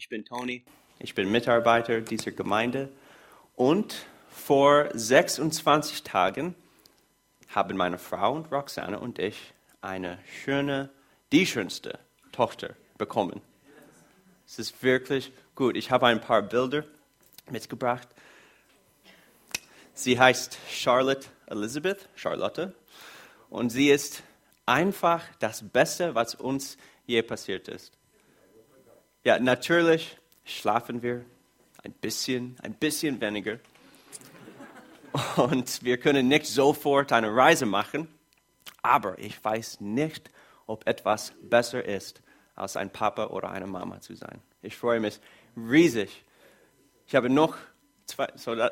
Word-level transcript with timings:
Ich 0.00 0.08
bin 0.08 0.24
Toni, 0.24 0.62
ich 1.00 1.16
bin 1.16 1.28
Mitarbeiter 1.28 2.00
dieser 2.00 2.30
Gemeinde 2.30 2.88
und 3.56 4.06
vor 4.30 4.90
26 4.94 6.04
Tagen 6.04 6.54
haben 7.48 7.76
meine 7.76 7.98
Frau 7.98 8.34
und 8.34 8.52
Roxana 8.52 8.98
und 8.98 9.18
ich 9.18 9.52
eine 9.80 10.20
schöne, 10.44 10.90
die 11.32 11.46
schönste 11.46 11.98
Tochter 12.30 12.76
bekommen. 12.96 13.40
Es 14.46 14.60
ist 14.60 14.84
wirklich 14.84 15.32
gut. 15.56 15.76
Ich 15.76 15.90
habe 15.90 16.06
ein 16.06 16.20
paar 16.20 16.42
Bilder 16.42 16.84
mitgebracht. 17.50 18.06
Sie 19.94 20.16
heißt 20.16 20.58
Charlotte 20.70 21.26
Elizabeth, 21.46 22.08
Charlotte, 22.14 22.72
und 23.50 23.70
sie 23.70 23.90
ist 23.90 24.22
einfach 24.64 25.24
das 25.40 25.68
Beste, 25.68 26.14
was 26.14 26.36
uns 26.36 26.78
je 27.04 27.20
passiert 27.22 27.66
ist. 27.66 27.97
Ja, 29.24 29.38
natürlich 29.38 30.16
schlafen 30.44 31.02
wir 31.02 31.24
ein 31.82 31.92
bisschen, 31.92 32.56
ein 32.62 32.74
bisschen 32.74 33.20
weniger. 33.20 33.58
Und 35.36 35.82
wir 35.82 35.98
können 35.98 36.28
nicht 36.28 36.46
sofort 36.46 37.12
eine 37.12 37.34
Reise 37.34 37.66
machen, 37.66 38.08
aber 38.82 39.18
ich 39.18 39.42
weiß 39.42 39.80
nicht, 39.80 40.30
ob 40.66 40.86
etwas 40.86 41.32
besser 41.42 41.84
ist, 41.84 42.22
als 42.54 42.76
ein 42.76 42.90
Papa 42.90 43.26
oder 43.26 43.50
eine 43.50 43.66
Mama 43.66 44.00
zu 44.00 44.14
sein. 44.14 44.40
Ich 44.62 44.76
freue 44.76 45.00
mich 45.00 45.18
riesig. 45.56 46.24
Ich 47.06 47.14
habe 47.14 47.30
noch 47.30 47.56
zwei, 48.04 48.28
so 48.36 48.54
da, 48.54 48.70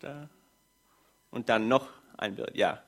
da 0.00 0.28
und 1.30 1.48
dann 1.48 1.66
noch 1.66 1.88
ein 2.16 2.36
Bild. 2.36 2.54
Ja, 2.54 2.82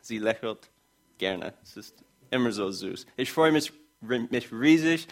sie 0.00 0.18
lächelt 0.18 0.70
gerne. 1.18 1.52
Es 1.62 1.76
ist 1.76 2.02
immer 2.30 2.52
so 2.52 2.70
süß. 2.70 3.06
Ich 3.16 3.32
freue 3.32 3.52
mich, 3.52 3.72
mich 4.00 4.52
riesig. 4.52 5.08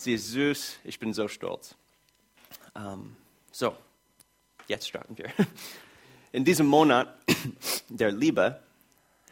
Sie 0.00 0.14
ist 0.14 0.30
süß. 0.30 0.78
Ich 0.84 1.00
bin 1.00 1.12
so 1.12 1.26
stolz. 1.26 1.74
Ähm, 2.76 3.16
so, 3.50 3.76
jetzt 4.68 4.86
starten 4.86 5.18
wir. 5.18 5.28
In 6.32 6.44
diesem 6.44 6.68
Monat 6.68 7.18
der 7.88 8.12
Liebe 8.12 8.62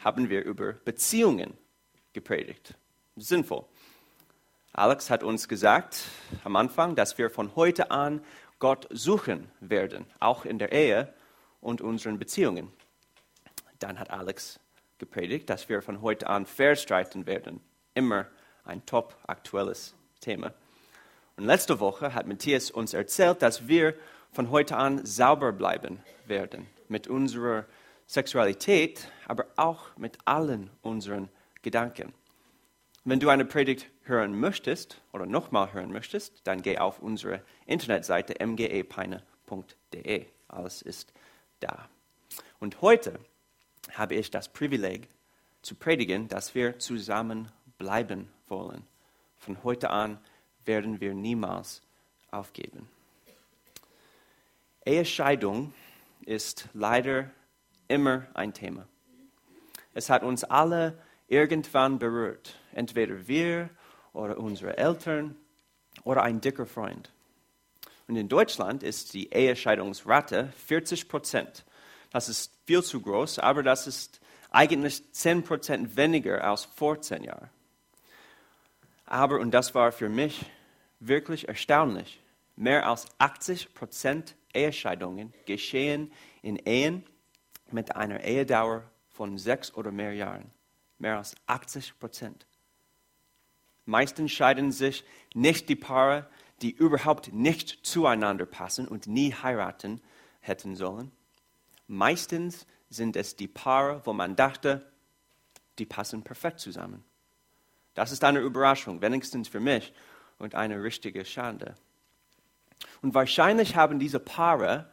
haben 0.01 0.29
wir 0.29 0.45
über 0.45 0.73
Beziehungen 0.73 1.57
gepredigt. 2.13 2.75
Sinnvoll. 3.15 3.65
Alex 4.73 5.09
hat 5.09 5.23
uns 5.23 5.47
gesagt 5.47 6.03
am 6.43 6.57
Anfang, 6.57 6.97
dass 6.97 7.17
wir 7.17 7.31
von 7.31 7.55
heute 7.55 7.93
an 7.93 8.21
Gott 8.59 8.89
suchen 8.91 9.49
werden, 9.61 10.05
auch 10.19 10.45
in 10.45 10.59
der 10.59 10.73
Ehe 10.73 11.15
und 11.61 11.81
unseren 11.81 12.19
Beziehungen. 12.19 12.73
Dann 13.79 14.01
hat 14.01 14.11
Alex 14.11 14.59
gepredigt, 14.99 15.49
dass 15.49 15.69
wir 15.69 15.81
von 15.81 16.03
heute 16.03 16.27
an 16.27 16.45
verstreiten 16.45 17.25
werden. 17.25 17.61
Immer 17.95 18.27
ein 18.65 18.85
top 18.85 19.17
aktuelles 19.29 19.95
Thema. 20.27 20.53
Und 21.37 21.45
letzte 21.45 21.79
Woche 21.79 22.13
hat 22.13 22.27
Matthias 22.27 22.73
uns 22.73 22.95
erzählt, 22.95 23.43
dass 23.43 23.69
wir 23.69 23.95
von 24.33 24.51
heute 24.51 24.77
an 24.77 25.07
sauber 25.07 25.53
bleiben 25.53 26.01
werden 26.27 26.67
mit 26.89 27.07
unserer 27.07 27.65
Sexualität, 28.09 29.09
aber 29.29 29.47
auch 29.55 29.97
mit 29.97 30.19
allen 30.25 30.71
unseren 30.83 31.29
Gedanken. 31.63 32.13
Wenn 33.05 33.21
du 33.21 33.29
eine 33.29 33.45
Predigt 33.45 33.87
hören 34.03 34.37
möchtest 34.41 35.01
oder 35.13 35.27
nochmal 35.27 35.73
hören 35.73 35.93
möchtest, 35.93 36.45
dann 36.45 36.61
geh 36.61 36.79
auf 36.79 36.99
unsere 36.99 37.41
Internetseite 37.67 38.45
mgepeine.de. 38.45 40.27
Alles 40.49 40.83
ist 40.83 41.13
da. 41.61 41.89
Und 42.59 42.83
heute 42.83 43.21
habe 43.93 44.17
ich 44.17 44.33
das 44.33 44.49
Privileg 44.49 45.09
zu 45.63 45.77
predigen, 45.77 46.27
dass 46.27 46.57
wir 46.57 46.81
zusammen 46.81 47.53
bleiben 47.79 48.29
wollen. 48.49 48.85
Von 49.39 49.63
heute 49.65 49.91
an 49.91 50.19
werden 50.65 51.01
wir 51.01 51.15
niemals 51.15 51.83
aufgeben. 52.31 52.89
Ehescheidung 54.85 55.73
ist 56.25 56.69
leider 56.73 57.31
immer 57.89 58.27
ein 58.35 58.53
Thema. 58.53 58.87
Es 59.95 60.11
hat 60.11 60.23
uns 60.23 60.45
alle 60.45 60.99
irgendwann 61.29 61.99
berührt, 61.99 62.59
entweder 62.73 63.27
wir 63.27 63.71
oder 64.13 64.39
unsere 64.39 64.77
Eltern 64.77 65.37
oder 66.05 66.23
ein 66.23 66.41
dicker 66.41 66.67
Freund. 66.67 67.11
Und 68.09 68.17
in 68.17 68.29
Deutschland 68.29 68.83
ist 68.83 69.15
die 69.15 69.31
Ehescheidungsrate 69.33 70.53
40 70.67 71.09
Prozent. 71.09 71.65
Das 72.11 72.29
ist 72.29 72.53
viel 72.65 72.83
zu 72.83 73.01
groß, 73.01 73.41
aber 73.41 73.63
das 73.63 73.87
ist 73.87 74.21
eigentlich 74.51 75.13
10 75.13 75.43
Prozent 75.43 75.97
weniger 75.97 76.45
als 76.45 76.65
vor 76.65 77.01
zehn 77.01 77.25
Jahren. 77.25 77.51
Aber, 79.07 79.39
und 79.39 79.53
das 79.53 79.75
war 79.75 79.93
für 79.93 80.09
mich 80.09 80.45
wirklich 80.99 81.49
erstaunlich, 81.49 82.21
mehr 82.57 82.89
als 82.89 83.07
80 83.19 83.73
Prozent 83.75 84.37
Ehescheidungen 84.53 85.33
geschehen 85.45 86.13
in 86.43 86.57
Ehen 86.57 87.05
mit 87.71 87.95
einer 87.95 88.25
Ehedauer 88.25 88.91
von 89.09 89.39
sechs 89.39 89.73
oder 89.75 89.93
mehr 89.93 90.13
Jahren. 90.13 90.51
Mehr 90.99 91.19
als 91.19 91.35
80 91.47 91.99
Prozent. 91.99 92.47
Meistens 93.85 94.33
scheiden 94.33 94.73
sich 94.73 95.05
nicht 95.35 95.69
die 95.69 95.77
Paare, 95.77 96.29
die 96.63 96.73
überhaupt 96.73 97.33
nicht 97.33 97.87
zueinander 97.87 98.47
passen 98.47 98.89
und 98.89 99.07
nie 99.07 99.33
heiraten 99.33 100.01
hätten 100.41 100.75
sollen. 100.75 101.13
Meistens 101.87 102.67
sind 102.89 103.15
es 103.17 103.37
die 103.37 103.49
Paare, 103.49 104.01
wo 104.05 104.13
man 104.13 104.35
dachte, 104.35 104.91
die 105.79 105.87
passen 105.87 106.23
perfekt 106.23 106.61
zusammen. 106.61 107.05
Das 107.97 108.13
ist 108.13 108.23
eine 108.25 108.41
Überraschung, 108.41 109.01
wenigstens 109.01 109.49
für 109.49 109.59
mich, 109.59 109.93
und 110.39 110.55
eine 110.55 110.83
richtige 110.83 111.25
Schande. 111.25 111.75
Und 113.01 113.15
wahrscheinlich 113.15 113.75
haben 113.75 113.99
diese 113.99 114.21
Paare 114.21 114.91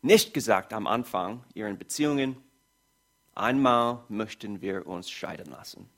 nicht 0.00 0.32
gesagt 0.32 0.72
am 0.72 0.86
Anfang 0.86 1.44
ihren 1.52 1.78
Beziehungen, 1.78 2.36
einmal 3.34 4.02
möchten 4.08 4.62
wir 4.62 4.86
uns 4.86 5.10
scheiden 5.10 5.52
lassen. 5.52 5.90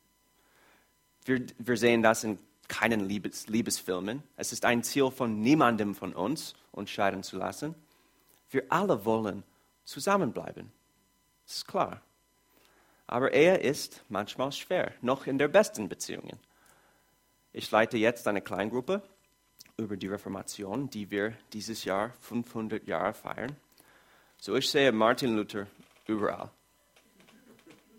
Wir, 1.24 1.46
wir 1.58 1.76
sehen 1.76 2.02
das 2.02 2.24
in 2.24 2.38
keinen 2.66 3.00
Liebes, 3.08 3.46
Liebesfilmen. 3.46 4.24
Es 4.36 4.52
ist 4.52 4.64
ein 4.64 4.82
Ziel 4.82 5.12
von 5.12 5.40
niemandem 5.40 5.94
von 5.94 6.14
uns, 6.14 6.54
uns 6.72 6.90
scheiden 6.90 7.22
zu 7.22 7.36
lassen. 7.36 7.76
Wir 8.50 8.64
alle 8.70 9.04
wollen 9.04 9.44
zusammenbleiben. 9.84 10.72
Das 11.44 11.58
ist 11.58 11.68
klar. 11.68 12.02
Aber 13.14 13.32
Ehe 13.32 13.58
ist 13.58 14.02
manchmal 14.08 14.50
schwer, 14.50 14.92
noch 15.00 15.28
in 15.28 15.38
der 15.38 15.46
besten 15.46 15.88
Beziehungen. 15.88 16.36
Ich 17.52 17.70
leite 17.70 17.96
jetzt 17.96 18.26
eine 18.26 18.42
Kleingruppe 18.42 19.02
über 19.76 19.96
die 19.96 20.08
Reformation, 20.08 20.90
die 20.90 21.12
wir 21.12 21.32
dieses 21.52 21.84
Jahr 21.84 22.12
500 22.22 22.88
Jahre 22.88 23.14
feiern. 23.14 23.54
So 24.36 24.56
ich 24.56 24.68
sehe 24.68 24.90
Martin 24.90 25.36
Luther 25.36 25.68
überall, 26.08 26.50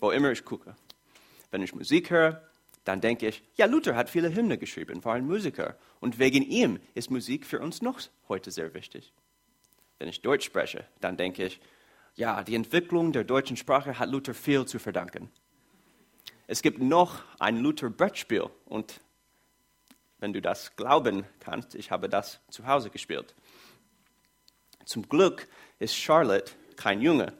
wo 0.01 0.11
immer 0.11 0.31
ich 0.31 0.43
gucke. 0.43 0.75
Wenn 1.49 1.63
ich 1.63 1.73
Musik 1.73 2.09
höre, 2.09 2.41
dann 2.83 2.99
denke 2.99 3.29
ich, 3.29 3.41
ja, 3.55 3.67
Luther 3.67 3.95
hat 3.95 4.09
viele 4.09 4.35
Hymnen 4.35 4.59
geschrieben, 4.59 5.05
war 5.05 5.15
ein 5.15 5.25
Musiker. 5.25 5.77
Und 6.01 6.19
wegen 6.19 6.43
ihm 6.43 6.77
ist 6.93 7.09
Musik 7.09 7.45
für 7.45 7.61
uns 7.61 7.81
noch 7.81 8.01
heute 8.27 8.51
sehr 8.51 8.73
wichtig. 8.73 9.13
Wenn 9.97 10.09
ich 10.09 10.21
Deutsch 10.21 10.45
spreche, 10.45 10.85
dann 10.99 11.15
denke 11.15 11.45
ich, 11.45 11.61
ja, 12.15 12.43
die 12.43 12.55
Entwicklung 12.55 13.11
der 13.11 13.23
deutschen 13.23 13.57
Sprache 13.57 13.99
hat 13.99 14.09
Luther 14.09 14.33
viel 14.33 14.65
zu 14.65 14.79
verdanken. 14.79 15.29
Es 16.47 16.61
gibt 16.61 16.79
noch 16.79 17.23
ein 17.39 17.57
Luther-Brettspiel 17.57 18.49
und 18.65 19.01
wenn 20.19 20.31
du 20.31 20.41
das 20.41 20.75
glauben 20.75 21.25
kannst, 21.39 21.75
ich 21.75 21.91
habe 21.91 22.07
das 22.07 22.39
zu 22.49 22.65
Hause 22.65 22.89
gespielt. 22.89 23.35
Zum 24.85 25.09
Glück 25.09 25.47
ist 25.79 25.95
Charlotte 25.95 26.53
kein 26.77 27.01
Junge. 27.01 27.33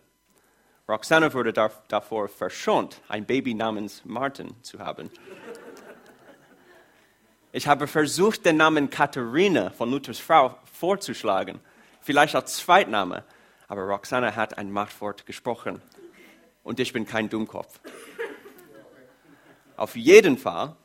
Roxana 0.88 1.34
wurde 1.34 1.54
davor 1.54 2.28
verschont, 2.28 3.02
ein 3.08 3.26
Baby 3.26 3.54
namens 3.54 4.04
Martin 4.06 4.62
zu 4.62 4.80
haben. 4.80 5.10
Ich 7.52 7.68
habe 7.68 7.88
versucht, 7.88 8.46
den 8.46 8.58
Namen 8.58 8.90
Katharina 8.90 9.70
von 9.70 9.90
Luthers 9.90 10.20
Frau 10.20 10.58
vorzuschlagen, 10.74 11.60
vielleicht 12.02 12.36
als 12.36 12.58
Zweitname, 12.58 13.24
aber 13.68 13.84
Roxana 13.84 14.36
hat 14.36 14.58
ein 14.58 14.72
Machtwort 14.72 15.26
gesprochen 15.26 15.82
und 16.64 16.80
ich 16.80 16.94
bin 16.94 17.06
kein 17.06 17.30
Dummkopf. 17.30 17.80
Auf 19.78 19.96
jeden 19.96 20.38
Fall 20.38 20.76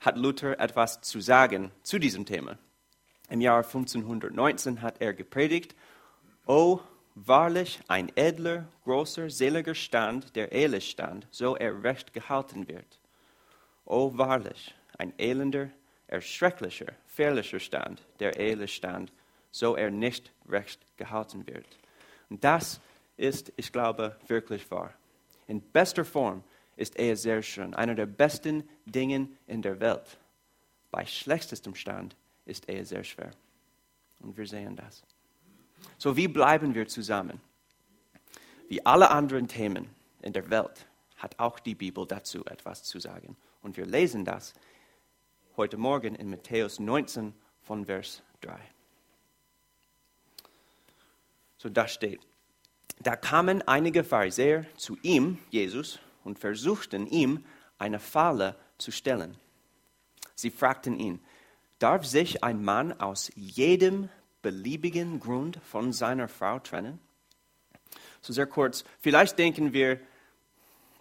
hat 0.00 0.16
Luther 0.16 0.58
etwas 0.58 1.00
zu 1.00 1.20
sagen 1.20 1.70
zu 1.82 1.98
diesem 1.98 2.26
Thema. 2.26 2.58
Im 3.28 3.40
Jahr 3.40 3.58
1519 3.64 4.82
hat 4.82 5.00
er 5.00 5.14
gepredigt, 5.14 5.74
O 6.46 6.80
wahrlich 7.14 7.80
ein 7.88 8.10
edler, 8.16 8.66
großer, 8.84 9.30
seliger 9.30 9.74
Stand, 9.74 10.34
der 10.34 10.52
ehelich 10.52 10.90
stand, 10.90 11.26
so 11.30 11.56
er 11.56 11.82
recht 11.82 12.12
gehalten 12.12 12.66
wird. 12.68 12.98
O 13.84 14.16
wahrlich 14.16 14.74
ein 14.98 15.12
elender, 15.18 15.70
erschrecklicher, 16.08 16.92
fährlicher 17.06 17.60
Stand, 17.60 18.02
der 18.18 18.38
ehelich 18.38 18.74
stand, 18.74 19.12
so 19.50 19.76
er 19.76 19.90
nicht 19.90 20.32
recht 20.48 20.80
gehalten 20.96 21.46
wird. 21.46 21.66
Und 22.32 22.42
das 22.42 22.80
ist, 23.18 23.52
ich 23.56 23.70
glaube, 23.70 24.16
wirklich 24.26 24.70
wahr. 24.70 24.94
In 25.48 25.60
bester 25.60 26.02
Form 26.02 26.42
ist 26.76 26.98
Ehe 26.98 27.14
sehr 27.14 27.42
schön, 27.42 27.74
einer 27.74 27.94
der 27.94 28.06
besten 28.06 28.66
Dinge 28.86 29.28
in 29.46 29.60
der 29.60 29.80
Welt. 29.80 30.16
Bei 30.90 31.04
schlechtestem 31.04 31.74
Stand 31.74 32.16
ist 32.46 32.70
Ehe 32.70 32.86
sehr 32.86 33.04
schwer. 33.04 33.32
Und 34.20 34.34
wir 34.38 34.46
sehen 34.46 34.76
das. 34.76 35.02
So, 35.98 36.16
wie 36.16 36.26
bleiben 36.26 36.74
wir 36.74 36.88
zusammen? 36.88 37.38
Wie 38.66 38.86
alle 38.86 39.10
anderen 39.10 39.46
Themen 39.46 39.90
in 40.22 40.32
der 40.32 40.48
Welt 40.48 40.86
hat 41.18 41.38
auch 41.38 41.58
die 41.58 41.74
Bibel 41.74 42.06
dazu 42.06 42.46
etwas 42.46 42.82
zu 42.82 42.98
sagen. 42.98 43.36
Und 43.60 43.76
wir 43.76 43.84
lesen 43.84 44.24
das 44.24 44.54
heute 45.58 45.76
Morgen 45.76 46.14
in 46.14 46.30
Matthäus 46.30 46.80
19 46.80 47.34
von 47.60 47.84
Vers 47.84 48.22
3. 48.40 48.58
So 51.62 51.68
da 51.68 51.86
steht, 51.86 52.26
da 52.98 53.14
kamen 53.14 53.62
einige 53.68 54.02
Pharisäer 54.02 54.66
zu 54.76 54.98
ihm, 55.02 55.38
Jesus, 55.50 56.00
und 56.24 56.40
versuchten 56.40 57.06
ihm 57.06 57.44
eine 57.78 58.00
Falle 58.00 58.56
zu 58.78 58.90
stellen. 58.90 59.36
Sie 60.34 60.50
fragten 60.50 60.98
ihn, 60.98 61.20
darf 61.78 62.04
sich 62.04 62.42
ein 62.42 62.64
Mann 62.64 62.98
aus 63.00 63.30
jedem 63.36 64.08
beliebigen 64.42 65.20
Grund 65.20 65.60
von 65.62 65.92
seiner 65.92 66.26
Frau 66.26 66.58
trennen? 66.58 66.98
So 68.22 68.32
sehr 68.32 68.46
kurz, 68.46 68.82
vielleicht 68.98 69.38
denken 69.38 69.72
wir, 69.72 70.00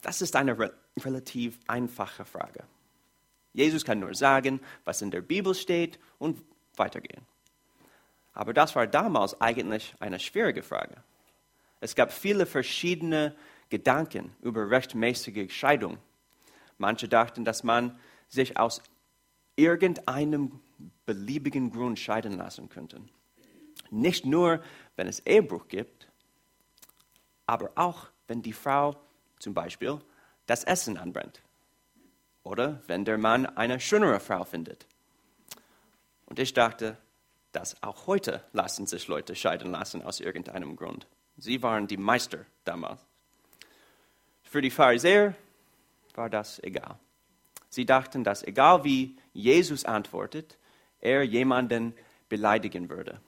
das 0.04 0.22
ist 0.22 0.36
eine 0.36 0.60
re 0.60 0.74
relativ 1.00 1.58
einfache 1.68 2.24
Frage. 2.24 2.66
Jesus 3.54 3.84
kann 3.84 4.00
nur 4.00 4.14
sagen, 4.14 4.60
was 4.84 5.02
in 5.02 5.10
der 5.10 5.22
Bibel 5.22 5.56
steht 5.56 5.98
und 6.20 6.40
weitergehen. 6.76 7.26
Aber 8.34 8.54
das 8.54 8.76
war 8.76 8.88
damals 8.88 9.40
eigentlich 9.42 9.96
eine 10.00 10.20
schwierige 10.20 10.64
Frage. 10.64 11.04
Es 11.80 11.96
gab 11.96 12.12
viele 12.12 12.46
verschiedene 12.46 13.36
Gedanken 13.70 14.36
über 14.42 14.70
rechtmäßige 14.70 15.52
Scheidung. 15.52 15.98
Manche 16.78 17.08
dachten, 17.08 17.44
dass 17.44 17.64
man 17.64 18.00
sich 18.28 18.58
aus 18.58 18.82
irgendeinem 19.56 20.60
beliebigen 21.06 21.72
Grund 21.72 22.00
scheiden 22.00 22.38
lassen 22.38 22.70
könnte. 22.70 23.02
Nicht 23.90 24.26
nur, 24.26 24.64
wenn 24.96 25.08
es 25.08 25.20
Ehebruch 25.26 25.68
gibt, 25.68 26.08
aber 27.46 27.72
auch, 27.76 28.08
wenn 28.28 28.42
die 28.42 28.54
Frau 28.54 28.96
zum 29.40 29.54
Beispiel 29.54 30.00
das 30.46 30.64
Essen 30.64 30.98
anbrennt 30.98 31.42
oder 32.44 32.82
wenn 32.88 33.06
der 33.06 33.18
Mann 33.18 33.46
eine 33.46 33.80
schönere 33.80 34.20
Frau 34.20 34.44
findet. 34.46 34.88
Und 36.26 36.40
ich 36.40 36.54
dachte, 36.54 36.98
dass 37.52 37.82
auch 37.84 38.08
heute 38.08 38.44
lassen 38.54 38.86
sich 38.88 39.08
Leute 39.08 39.36
scheiden 39.36 39.72
lassen 39.72 40.02
aus 40.02 40.20
irgendeinem 40.20 40.76
Grund. 40.76 41.08
Sie 41.38 41.62
waren 41.64 41.88
die 41.88 41.98
Meister 41.98 42.46
damals. 42.64 43.02
Für 44.44 44.62
die 44.62 44.70
Pharisäer 44.70 45.36
war 46.16 46.30
das 46.30 46.62
egal. 46.64 47.00
Sie 47.70 47.86
dachten, 47.86 48.24
dass 48.24 48.44
egal 48.44 48.84
wie 48.84 49.16
Jesus 49.34 49.86
antwortet, 49.86 50.58
er 51.00 51.24
jemanden 51.24 51.94
beleidigen 52.28 52.90
würde. 52.90 53.22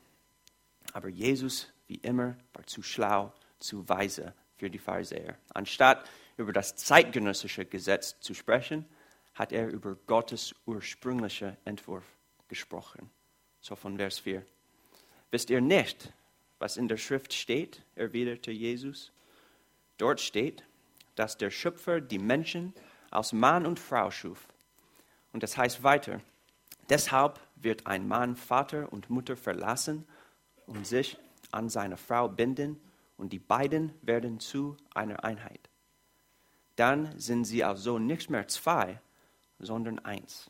Aber 0.92 1.08
Jesus, 1.08 1.68
wie 1.88 1.96
immer, 1.96 2.36
war 2.54 2.66
zu 2.68 2.84
schlau, 2.84 3.34
zu 3.58 3.88
weise 3.88 4.34
für 4.58 4.70
die 4.70 4.80
Pharisäer. 4.80 5.38
Anstatt 5.54 6.10
über 6.38 6.52
das 6.52 6.76
zeitgenössische 6.76 7.66
Gesetz 7.66 8.20
zu 8.20 8.34
sprechen, 8.34 8.86
hat 9.34 9.52
er 9.52 9.70
über 9.70 9.96
Gottes 10.08 10.54
ursprünglicher 10.66 11.58
Entwurf 11.66 12.04
gesprochen. 12.48 13.10
So 13.64 13.78
von 13.78 13.96
Vers 13.96 14.20
4. 14.20 14.46
Wisst 15.32 15.50
ihr 15.50 15.62
nicht, 15.62 16.12
was 16.60 16.76
in 16.76 16.90
der 16.90 16.98
Schrift 16.98 17.34
steht, 17.34 17.82
erwiderte 17.96 18.52
Jesus? 18.52 19.14
Dort 19.98 20.20
steht, 20.20 20.66
dass 21.16 21.38
der 21.38 21.50
Schöpfer 21.50 22.02
die 22.02 22.20
Menschen 22.20 22.74
aus 23.10 23.32
Mann 23.32 23.66
und 23.66 23.80
Frau 23.80 24.12
schuf. 24.12 24.50
Und 25.32 25.44
das 25.44 25.56
heißt 25.56 25.82
weiter, 25.82 26.20
deshalb 26.90 27.40
wird 27.56 27.88
ein 27.88 28.06
Mann 28.06 28.36
Vater 28.36 28.92
und 28.92 29.10
Mutter 29.10 29.38
verlassen 29.38 30.06
und 30.66 30.86
sich 30.86 31.18
an 31.52 31.70
seine 31.70 31.96
Frau 31.96 32.28
binden, 32.28 32.80
und 33.16 33.32
die 33.32 33.40
beiden 33.40 33.94
werden 34.02 34.42
zu 34.42 34.76
einer 34.94 35.24
Einheit. 35.24 35.70
Dann 36.76 37.18
sind 37.18 37.46
sie 37.46 37.64
also 37.64 37.98
nicht 37.98 38.30
mehr 38.30 38.48
zwei, 38.50 39.00
sondern 39.60 40.00
eins. 40.00 40.50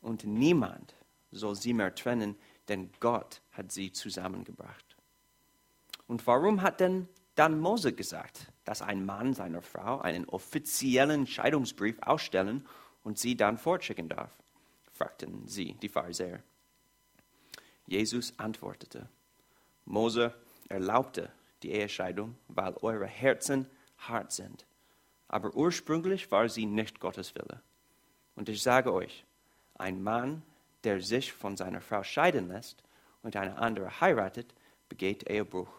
Und 0.00 0.24
niemand 0.24 0.94
soll 1.32 1.56
sie 1.56 1.74
mehr 1.74 1.94
trennen, 1.94 2.36
denn 2.68 2.90
Gott 3.00 3.42
hat 3.52 3.72
sie 3.72 3.92
zusammengebracht. 3.92 4.96
Und 6.06 6.26
warum 6.26 6.62
hat 6.62 6.80
denn 6.80 7.08
dann 7.34 7.58
Mose 7.58 7.92
gesagt, 7.92 8.52
dass 8.64 8.82
ein 8.82 9.04
Mann 9.04 9.34
seiner 9.34 9.62
Frau 9.62 10.00
einen 10.00 10.24
offiziellen 10.26 11.26
Scheidungsbrief 11.26 11.96
ausstellen 12.02 12.66
und 13.02 13.18
sie 13.18 13.36
dann 13.36 13.58
fortschicken 13.58 14.08
darf? 14.08 14.38
fragten 14.92 15.46
sie, 15.48 15.74
die 15.74 15.88
Pharisäer. 15.88 16.42
Jesus 17.86 18.38
antwortete, 18.38 19.08
Mose 19.84 20.34
erlaubte 20.68 21.30
die 21.62 21.72
Ehescheidung, 21.72 22.36
weil 22.48 22.74
eure 22.80 23.06
Herzen 23.06 23.66
hart 23.98 24.32
sind. 24.32 24.66
Aber 25.28 25.54
ursprünglich 25.54 26.30
war 26.30 26.48
sie 26.48 26.66
nicht 26.66 27.00
Gottes 27.00 27.34
Wille. 27.34 27.60
Und 28.36 28.48
ich 28.48 28.62
sage 28.62 28.92
euch, 28.92 29.24
ein 29.74 30.02
Mann, 30.02 30.42
der 30.84 31.00
sich 31.00 31.32
von 31.32 31.56
seiner 31.56 31.80
Frau 31.80 32.02
scheiden 32.02 32.48
lässt 32.48 32.82
und 33.22 33.36
eine 33.36 33.56
andere 33.56 34.00
heiratet, 34.00 34.54
begeht 34.88 35.28
Ehebruch. 35.28 35.70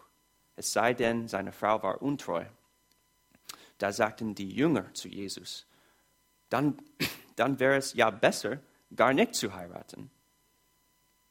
Es 0.56 0.72
sei 0.72 0.94
denn, 0.94 1.28
seine 1.28 1.52
Frau 1.52 1.82
war 1.82 2.02
untreu. 2.02 2.44
Da 3.78 3.92
sagten 3.92 4.34
die 4.34 4.50
Jünger 4.50 4.92
zu 4.94 5.08
Jesus, 5.08 5.66
dann, 6.48 6.78
dann 7.36 7.60
wäre 7.60 7.76
es 7.76 7.94
ja 7.94 8.10
besser, 8.10 8.60
gar 8.94 9.12
nicht 9.12 9.34
zu 9.34 9.54
heiraten. 9.54 10.10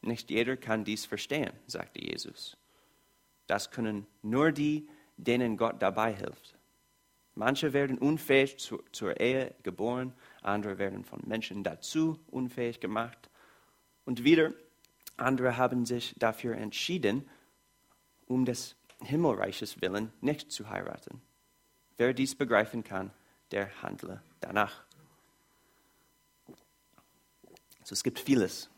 Nicht 0.01 0.29
jeder 0.29 0.55
kann 0.55 0.83
dies 0.83 1.05
verstehen, 1.05 1.51
sagte 1.65 1.99
Jesus. 2.03 2.57
Das 3.47 3.71
können 3.71 4.05
nur 4.21 4.51
die, 4.51 4.87
denen 5.17 5.57
Gott 5.57 5.81
dabei 5.81 6.13
hilft. 6.13 6.55
Manche 7.33 7.73
werden 7.73 7.97
unfähig 7.97 8.57
zu, 8.59 8.81
zur 8.91 9.19
Ehe 9.19 9.55
geboren, 9.63 10.13
andere 10.41 10.77
werden 10.77 11.03
von 11.03 11.21
Menschen 11.25 11.63
dazu 11.63 12.19
unfähig 12.27 12.79
gemacht. 12.79 13.29
Und 14.05 14.23
wieder 14.23 14.53
andere 15.17 15.57
haben 15.57 15.85
sich 15.85 16.15
dafür 16.17 16.55
entschieden, 16.55 17.27
um 18.27 18.45
des 18.45 18.75
Himmelreiches 19.01 19.81
willen 19.81 20.11
nicht 20.21 20.51
zu 20.51 20.69
heiraten. 20.69 21.21
Wer 21.97 22.13
dies 22.13 22.35
begreifen 22.35 22.83
kann, 22.83 23.11
der 23.51 23.81
handle 23.81 24.21
danach. 24.39 24.83
So, 27.83 27.93
es 27.93 28.03
gibt 28.03 28.19
vieles 28.19 28.69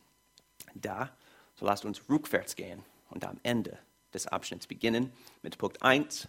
da, 0.73 1.15
so 1.55 1.65
lasst 1.65 1.85
uns 1.85 2.09
rückwärts 2.09 2.55
gehen 2.55 2.83
und 3.09 3.25
am 3.25 3.39
Ende 3.43 3.79
des 4.13 4.27
Abschnitts 4.27 4.67
beginnen 4.67 5.11
mit 5.41 5.57
Punkt 5.57 5.81
1. 5.81 6.27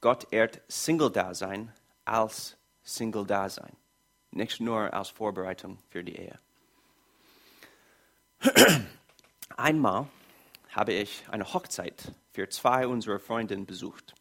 Gott 0.00 0.32
ehrt 0.32 0.60
Single-Dasein 0.68 1.72
als 2.04 2.56
Single-Dasein, 2.82 3.76
nicht 4.30 4.60
nur 4.60 4.92
als 4.92 5.08
Vorbereitung 5.08 5.78
für 5.90 6.04
die 6.04 6.16
Ehe. 6.16 6.38
Einmal 9.56 10.06
habe 10.70 10.92
ich 10.92 11.24
eine 11.30 11.52
Hochzeit 11.52 12.12
für 12.32 12.48
zwei 12.48 12.86
unserer 12.86 13.18
Freundinnen 13.18 13.66
besucht. 13.66 14.14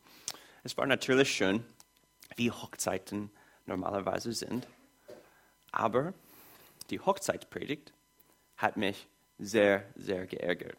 Es 0.63 0.75
war 0.77 0.86
natürlich 0.86 1.31
schön, 1.31 1.63
wie 2.36 2.51
Hochzeiten 2.51 3.31
normalerweise 3.65 4.34
sind, 4.34 4.67
aber 5.72 6.13
die 6.89 7.00
Hochzeitspredigt 7.00 7.93
hat 8.57 8.77
mich 8.77 9.07
sehr, 9.38 9.86
sehr 9.96 10.25
geärgert. 10.25 10.77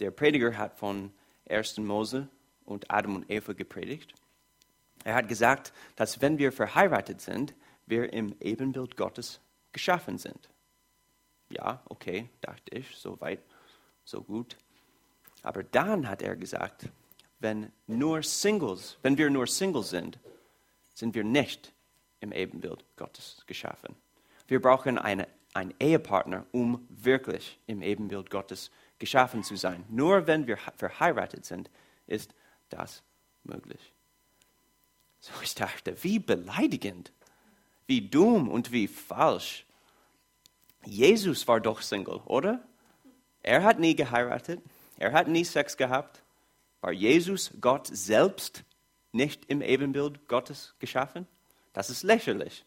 Der 0.00 0.10
Prediger 0.10 0.56
hat 0.56 0.78
von 0.78 1.12
1. 1.48 1.78
Mose 1.78 2.28
und 2.64 2.90
Adam 2.90 3.16
und 3.16 3.30
Eva 3.30 3.52
gepredigt. 3.52 4.14
Er 5.04 5.14
hat 5.14 5.28
gesagt, 5.28 5.72
dass 5.94 6.20
wenn 6.20 6.38
wir 6.38 6.50
verheiratet 6.50 7.20
sind, 7.20 7.54
wir 7.86 8.12
im 8.12 8.34
Ebenbild 8.40 8.96
Gottes 8.96 9.40
geschaffen 9.72 10.18
sind. 10.18 10.48
Ja, 11.48 11.82
okay, 11.88 12.28
dachte 12.40 12.74
ich, 12.74 12.96
so 12.96 13.20
weit, 13.20 13.40
so 14.04 14.22
gut. 14.22 14.56
Aber 15.42 15.62
dann 15.62 16.08
hat 16.08 16.22
er 16.22 16.36
gesagt, 16.36 16.88
wenn 17.38 17.70
nur 17.86 18.22
Singles, 18.22 18.98
wenn 19.02 19.16
wir 19.16 19.30
nur 19.30 19.46
Singles 19.46 19.90
sind, 19.90 20.18
sind 20.94 21.14
wir 21.14 21.24
nicht 21.24 21.72
im 22.20 22.32
Ebenbild 22.32 22.84
Gottes 22.96 23.42
geschaffen. 23.46 23.94
Wir 24.48 24.60
brauchen 24.60 24.98
eine, 24.98 25.28
einen 25.52 25.74
Ehepartner, 25.78 26.46
um 26.52 26.86
wirklich 26.88 27.60
im 27.66 27.82
Ebenbild 27.82 28.30
Gottes 28.30 28.70
geschaffen 28.98 29.42
zu 29.42 29.56
sein. 29.56 29.84
Nur 29.88 30.26
wenn 30.26 30.46
wir 30.46 30.56
verheiratet 30.56 31.44
sind, 31.44 31.70
ist 32.06 32.34
das 32.70 33.02
möglich. 33.44 33.92
So 35.20 35.32
ich 35.42 35.54
dachte, 35.54 36.02
wie 36.02 36.18
beleidigend, 36.18 37.12
wie 37.86 38.08
dumm 38.08 38.48
und 38.48 38.72
wie 38.72 38.88
falsch. 38.88 39.66
Jesus 40.86 41.46
war 41.48 41.60
doch 41.60 41.82
Single, 41.82 42.20
oder? 42.26 42.60
Er 43.42 43.64
hat 43.64 43.78
nie 43.80 43.96
geheiratet, 43.96 44.60
er 44.98 45.12
hat 45.12 45.28
nie 45.28 45.44
Sex 45.44 45.76
gehabt. 45.76 46.22
War 46.80 46.92
Jesus 46.92 47.52
Gott 47.60 47.88
selbst 47.88 48.64
nicht 49.12 49.44
im 49.46 49.62
Ebenbild 49.62 50.28
Gottes 50.28 50.74
geschaffen? 50.78 51.26
Das 51.72 51.90
ist 51.90 52.04
lächerlich. 52.04 52.64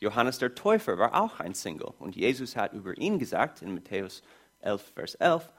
Johannes 0.00 0.38
der 0.38 0.54
Täufer 0.54 0.98
war 0.98 1.14
auch 1.14 1.40
ein 1.40 1.54
Single 1.54 1.92
und 1.98 2.16
Jesus 2.16 2.56
hat 2.56 2.72
über 2.72 2.96
ihn 2.98 3.18
gesagt 3.18 3.62
in 3.62 3.74
Matthäus 3.74 4.22
11, 4.60 4.92
Vers 4.94 5.14
11, 5.16 5.52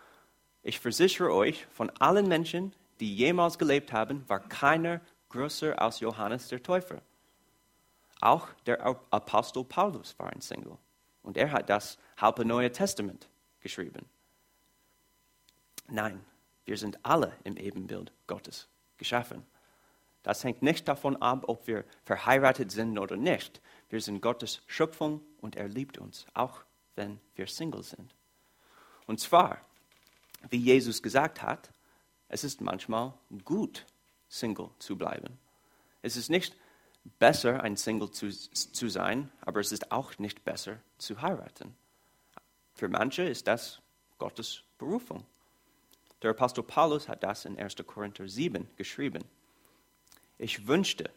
ich 0.61 0.79
versichere 0.79 1.33
euch, 1.33 1.65
von 1.67 1.89
allen 1.99 2.27
Menschen, 2.27 2.73
die 2.99 3.15
jemals 3.15 3.57
gelebt 3.57 3.93
haben, 3.93 4.27
war 4.27 4.39
keiner 4.39 4.99
größer 5.29 5.81
als 5.81 6.01
Johannes 6.01 6.49
der 6.49 6.61
Täufer. 6.61 7.01
Auch 8.19 8.49
der 8.65 8.85
Apostel 9.09 9.63
Paulus 9.63 10.17
war 10.19 10.27
ein 10.27 10.41
Single 10.41 10.77
und 11.23 11.37
er 11.37 11.51
hat 11.51 11.69
das 11.69 11.97
halbe 12.17 12.45
Neue 12.45 12.71
Testament 12.71 13.29
geschrieben. 13.61 14.09
Nein, 15.87 16.23
wir 16.65 16.77
sind 16.77 17.03
alle 17.03 17.35
im 17.43 17.57
Ebenbild 17.57 18.11
Gottes 18.27 18.67
geschaffen. 18.97 19.45
Das 20.23 20.43
hängt 20.43 20.61
nicht 20.61 20.87
davon 20.87 21.15
ab, 21.21 21.45
ob 21.47 21.65
wir 21.67 21.85
verheiratet 22.03 22.71
sind 22.71 22.97
oder 22.99 23.15
nicht. 23.15 23.61
Wir 23.89 24.01
sind 24.01 24.21
Gottes 24.21 24.61
Schöpfung 24.67 25.21
und 25.41 25.55
er 25.55 25.67
liebt 25.67 25.97
uns, 25.97 26.25
auch 26.33 26.63
wenn 26.95 27.19
wir 27.35 27.47
Single 27.47 27.83
sind. 27.83 28.13
Und 29.07 29.19
zwar, 29.19 29.59
wie 30.49 30.57
Jesus 30.57 31.01
gesagt 31.01 31.41
hat, 31.41 31.71
es 32.27 32.43
ist 32.43 32.61
manchmal 32.61 33.13
gut, 33.43 33.85
Single 34.27 34.69
zu 34.77 34.97
bleiben. 34.97 35.39
Es 36.01 36.15
ist 36.15 36.29
nicht 36.29 36.55
besser, 37.03 37.63
ein 37.63 37.77
Single 37.77 38.11
zu, 38.11 38.29
zu 38.29 38.89
sein, 38.89 39.31
aber 39.41 39.59
es 39.59 39.71
ist 39.71 39.91
auch 39.91 40.17
nicht 40.19 40.43
besser 40.43 40.79
zu 40.97 41.21
heiraten. 41.21 41.75
Für 42.73 42.87
manche 42.87 43.23
ist 43.23 43.47
das 43.47 43.81
Gottes 44.17 44.63
Berufung. 44.77 45.25
Der 46.21 46.31
Apostel 46.31 46.63
Paulus 46.63 47.07
hat 47.07 47.23
das 47.23 47.45
in 47.45 47.57
1. 47.57 47.75
Korinther 47.85 48.27
7 48.27 48.67
geschrieben. 48.75 49.23
Ich 50.37 50.67
wünschte, 50.67 51.09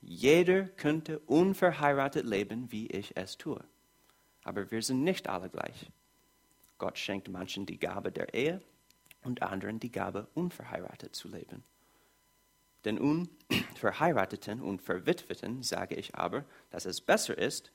jeder 0.00 0.64
könnte 0.64 1.18
unverheiratet 1.20 2.24
leben, 2.24 2.70
wie 2.70 2.86
ich 2.86 3.16
es 3.16 3.36
tue. 3.36 3.62
Aber 4.44 4.70
wir 4.70 4.82
sind 4.82 5.02
nicht 5.02 5.28
alle 5.28 5.50
gleich. 5.50 5.90
Gott 6.78 6.98
schenkt 6.98 7.28
manchen 7.28 7.66
die 7.66 7.78
Gabe 7.78 8.12
der 8.12 8.34
Ehe 8.34 8.62
und 9.22 9.42
anderen 9.42 9.80
die 9.80 9.90
Gabe, 9.90 10.28
unverheiratet 10.34 11.14
zu 11.14 11.28
leben. 11.28 11.64
Den 12.88 12.98
Unverheirateten 12.98 14.62
und 14.62 14.80
Verwitweten 14.80 15.62
sage 15.62 15.94
ich 15.94 16.14
aber, 16.14 16.46
dass 16.70 16.86
es 16.86 17.02
besser 17.02 17.36
ist, 17.36 17.70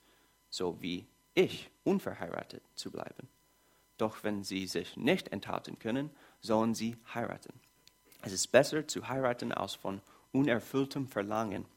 so 0.50 0.82
wie 0.82 1.05
ich, 1.36 1.70
unverheiratet 1.84 2.63
zu 2.74 2.89
bleiben. 2.89 3.29
Doch 4.00 4.24
wenn 4.24 4.43
sie 4.43 4.65
sich 4.65 4.98
nicht 4.98 5.27
enthalten 5.27 5.77
können, 5.77 6.10
sollen 6.41 6.74
sie 6.74 6.98
heiraten. 7.13 7.53
Es 8.24 8.34
ist 8.34 8.48
besser 8.48 8.88
zu 8.88 9.08
heiraten, 9.08 9.51
als 9.51 9.75
von 9.75 10.01
unerfülltem 10.32 11.08
Verlangen 11.08 11.67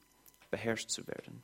beherrscht 0.51 0.89
zu 0.89 1.07
werden. 1.07 1.43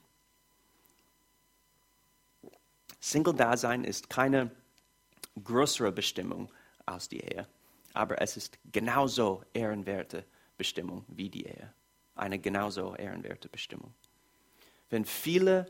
Single-Dasein 3.00 3.84
ist 3.84 4.08
keine 4.08 4.50
größere 5.44 5.92
Bestimmung 5.92 6.50
als 6.86 7.10
die 7.10 7.20
Ehe, 7.20 7.46
aber 7.92 8.22
es 8.22 8.38
ist 8.38 8.58
genauso 8.72 9.44
ehrenwerte 9.52 10.24
Bestimmung 10.56 11.04
wie 11.08 11.28
die 11.28 11.44
Ehe. 11.44 11.74
Eine 12.22 12.38
genauso 12.38 12.94
ehrenwerte 12.94 13.48
Bestimmung. 13.48 13.92
Wenn 14.90 15.04
viele 15.04 15.66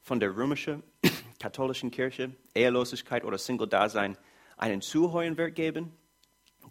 von 0.00 0.18
der 0.18 0.34
römischen 0.34 0.82
katholischen 1.38 1.90
Kirche 1.90 2.34
Ehelosigkeit 2.54 3.22
oder 3.22 3.36
Single-Dasein 3.36 4.16
einen 4.56 4.80
zu 4.80 5.12
hohen 5.12 5.36
Wert 5.36 5.56
geben, 5.56 5.94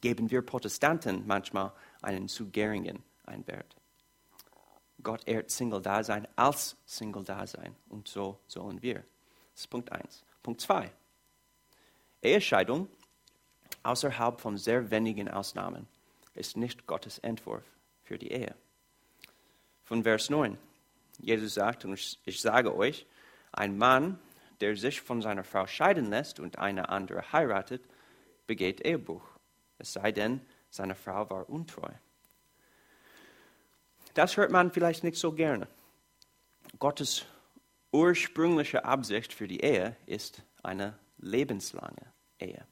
geben 0.01 0.31
wir 0.31 0.41
Protestanten 0.41 1.27
manchmal 1.27 1.74
einen 2.01 2.27
zu 2.27 2.50
geringen 2.50 3.03
Wert. 3.45 3.75
Gott 5.03 5.27
ehrt 5.27 5.51
Single-Dasein 5.51 6.27
als 6.36 6.75
Single-Dasein 6.88 7.75
und 7.88 8.07
so 8.07 8.39
sollen 8.48 8.81
wir. 8.81 8.95
Das 9.51 9.62
ist 9.62 9.67
Punkt 9.67 9.91
1. 9.91 10.25
Punkt 10.41 10.59
2. 10.59 10.91
Ehescheidung 12.24 12.89
außerhalb 13.83 14.41
von 14.41 14.57
sehr 14.57 14.89
wenigen 14.89 15.29
Ausnahmen 15.29 15.88
ist 16.33 16.57
nicht 16.57 16.88
Gottes 16.88 17.19
Entwurf 17.19 17.63
für 18.01 18.17
die 18.17 18.31
Ehe. 18.31 18.55
Von 19.89 20.03
Vers 20.03 20.29
9. 20.29 20.55
Jesus 21.17 21.55
sagt, 21.55 21.84
und 21.84 22.00
ich 22.24 22.41
sage 22.41 22.75
euch, 22.75 23.08
ein 23.51 23.75
Mann, 23.75 24.19
der 24.62 24.77
sich 24.77 25.01
von 25.01 25.24
seiner 25.24 25.43
Frau 25.43 25.65
scheiden 25.65 26.12
lässt 26.12 26.39
und 26.39 26.60
eine 26.60 26.89
andere 26.89 27.34
heiratet, 27.34 27.81
begeht 28.46 28.86
Ehebruch, 28.86 29.24
es 29.79 29.93
sei 29.93 30.12
denn, 30.12 30.41
seine 30.69 30.93
Frau 30.93 31.27
war 31.31 31.50
untreu. 31.50 31.89
Das 34.13 34.38
hört 34.38 34.51
man 34.51 34.72
vielleicht 34.72 35.03
nicht 35.03 35.17
so 35.17 35.31
gerne. 35.31 35.67
Gottes 36.77 37.25
ursprüngliche 37.91 38.86
Absicht 38.86 39.34
für 39.34 39.48
die 39.48 39.62
Ehe 39.62 39.96
ist 40.05 40.43
eine 40.62 41.00
lebenslange 41.17 42.13
Ehe. 42.38 42.63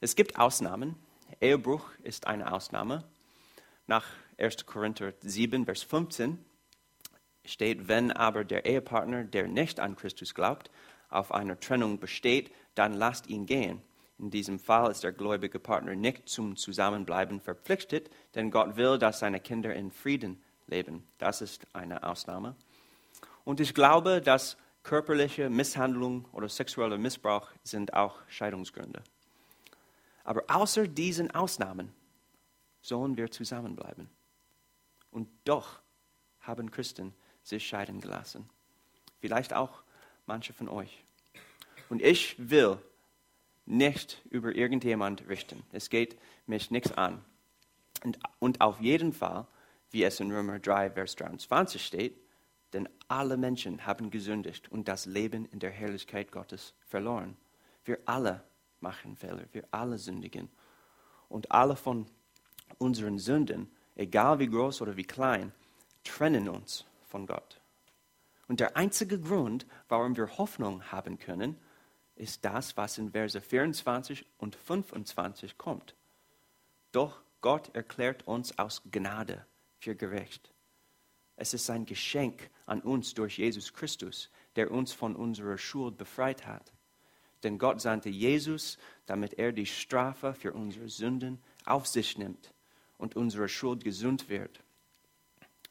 Es 0.00 0.16
gibt 0.16 0.36
Ausnahmen. 0.36 0.96
Ehebruch 1.40 1.88
ist 2.02 2.26
eine 2.26 2.52
Ausnahme. 2.52 3.04
Nach 3.86 4.04
1. 4.42 4.66
Korinther 4.66 5.12
7, 5.20 5.64
Vers 5.64 5.82
15 5.84 6.44
steht, 7.44 7.86
wenn 7.86 8.10
aber 8.10 8.44
der 8.44 8.66
Ehepartner, 8.66 9.24
der 9.24 9.46
nicht 9.46 9.78
an 9.78 9.94
Christus 9.94 10.34
glaubt, 10.34 10.70
auf 11.10 11.32
einer 11.32 11.60
Trennung 11.60 12.00
besteht, 12.00 12.52
dann 12.74 12.92
lasst 12.92 13.28
ihn 13.28 13.46
gehen. 13.46 13.82
In 14.18 14.30
diesem 14.30 14.58
Fall 14.58 14.90
ist 14.90 15.04
der 15.04 15.12
gläubige 15.12 15.58
Partner 15.58 15.94
nicht 15.94 16.28
zum 16.28 16.56
Zusammenbleiben 16.56 17.40
verpflichtet, 17.40 18.10
denn 18.34 18.50
Gott 18.50 18.76
will, 18.76 18.98
dass 18.98 19.20
seine 19.20 19.40
Kinder 19.40 19.74
in 19.74 19.90
Frieden 19.90 20.42
leben. 20.66 21.06
Das 21.18 21.40
ist 21.40 21.66
eine 21.72 22.02
Ausnahme. 22.02 22.56
Und 23.44 23.60
ich 23.60 23.74
glaube, 23.74 24.20
dass 24.20 24.56
körperliche 24.82 25.50
Misshandlung 25.50 26.26
oder 26.32 26.48
sexueller 26.48 26.98
Missbrauch 26.98 27.50
sind 27.62 27.94
auch 27.94 28.18
Scheidungsgründe. 28.28 29.02
Aber 30.24 30.42
außer 30.48 30.88
diesen 30.88 31.30
Ausnahmen 31.32 31.92
sollen 32.80 33.16
wir 33.16 33.30
zusammenbleiben. 33.30 34.08
Und 35.12 35.28
doch 35.44 35.80
haben 36.40 36.72
Christen 36.72 37.14
sich 37.44 37.66
scheiden 37.66 38.00
gelassen. 38.00 38.48
Vielleicht 39.20 39.52
auch 39.52 39.84
manche 40.26 40.52
von 40.52 40.68
euch. 40.68 41.04
Und 41.88 42.02
ich 42.02 42.34
will 42.38 42.78
nicht 43.64 44.22
über 44.30 44.54
irgendjemand 44.54 45.28
richten. 45.28 45.62
Es 45.72 45.88
geht 45.90 46.18
mich 46.46 46.70
nichts 46.70 46.90
an. 46.92 47.24
Und, 48.02 48.18
und 48.40 48.60
auf 48.60 48.80
jeden 48.80 49.12
Fall, 49.12 49.46
wie 49.90 50.02
es 50.02 50.18
in 50.18 50.32
Römer 50.32 50.58
3, 50.58 50.90
Vers 50.90 51.14
23 51.16 51.84
steht, 51.84 52.18
denn 52.72 52.88
alle 53.08 53.36
Menschen 53.36 53.86
haben 53.86 54.10
gesündigt 54.10 54.72
und 54.72 54.88
das 54.88 55.06
Leben 55.06 55.44
in 55.46 55.58
der 55.58 55.70
Herrlichkeit 55.70 56.32
Gottes 56.32 56.74
verloren. 56.80 57.36
Wir 57.84 57.98
alle 58.06 58.42
machen 58.80 59.16
Fehler, 59.16 59.44
wir 59.52 59.64
alle 59.70 59.98
sündigen. 59.98 60.50
Und 61.28 61.50
alle 61.52 61.76
von 61.76 62.06
unseren 62.78 63.18
Sünden, 63.18 63.70
egal 63.94 64.38
wie 64.38 64.48
groß 64.48 64.82
oder 64.82 64.96
wie 64.96 65.04
klein, 65.04 65.52
trennen 66.04 66.48
uns 66.48 66.84
von 67.04 67.26
Gott. 67.26 67.60
Und 68.48 68.60
der 68.60 68.76
einzige 68.76 69.20
Grund, 69.20 69.66
warum 69.88 70.16
wir 70.16 70.36
Hoffnung 70.38 70.82
haben 70.90 71.18
können, 71.18 71.56
ist 72.16 72.44
das, 72.44 72.76
was 72.76 72.98
in 72.98 73.10
Verse 73.12 73.40
24 73.40 74.26
und 74.38 74.56
25 74.56 75.56
kommt. 75.56 75.94
Doch 76.92 77.22
Gott 77.40 77.74
erklärt 77.74 78.26
uns 78.26 78.58
aus 78.58 78.82
Gnade 78.90 79.46
für 79.78 79.96
gerecht. 79.96 80.52
Es 81.36 81.54
ist 81.54 81.66
sein 81.66 81.86
Geschenk 81.86 82.50
an 82.66 82.82
uns 82.82 83.14
durch 83.14 83.38
Jesus 83.38 83.72
Christus, 83.72 84.30
der 84.54 84.70
uns 84.70 84.92
von 84.92 85.16
unserer 85.16 85.58
Schuld 85.58 85.96
befreit 85.96 86.46
hat. 86.46 86.72
Denn 87.42 87.58
Gott 87.58 87.80
sandte 87.80 88.10
Jesus, 88.10 88.78
damit 89.06 89.34
er 89.34 89.52
die 89.52 89.66
Strafe 89.66 90.34
für 90.34 90.52
unsere 90.52 90.88
Sünden 90.88 91.42
auf 91.64 91.86
sich 91.86 92.18
nimmt 92.18 92.52
und 93.02 93.16
unsere 93.16 93.48
Schuld 93.48 93.82
gesund 93.82 94.28
wird. 94.28 94.60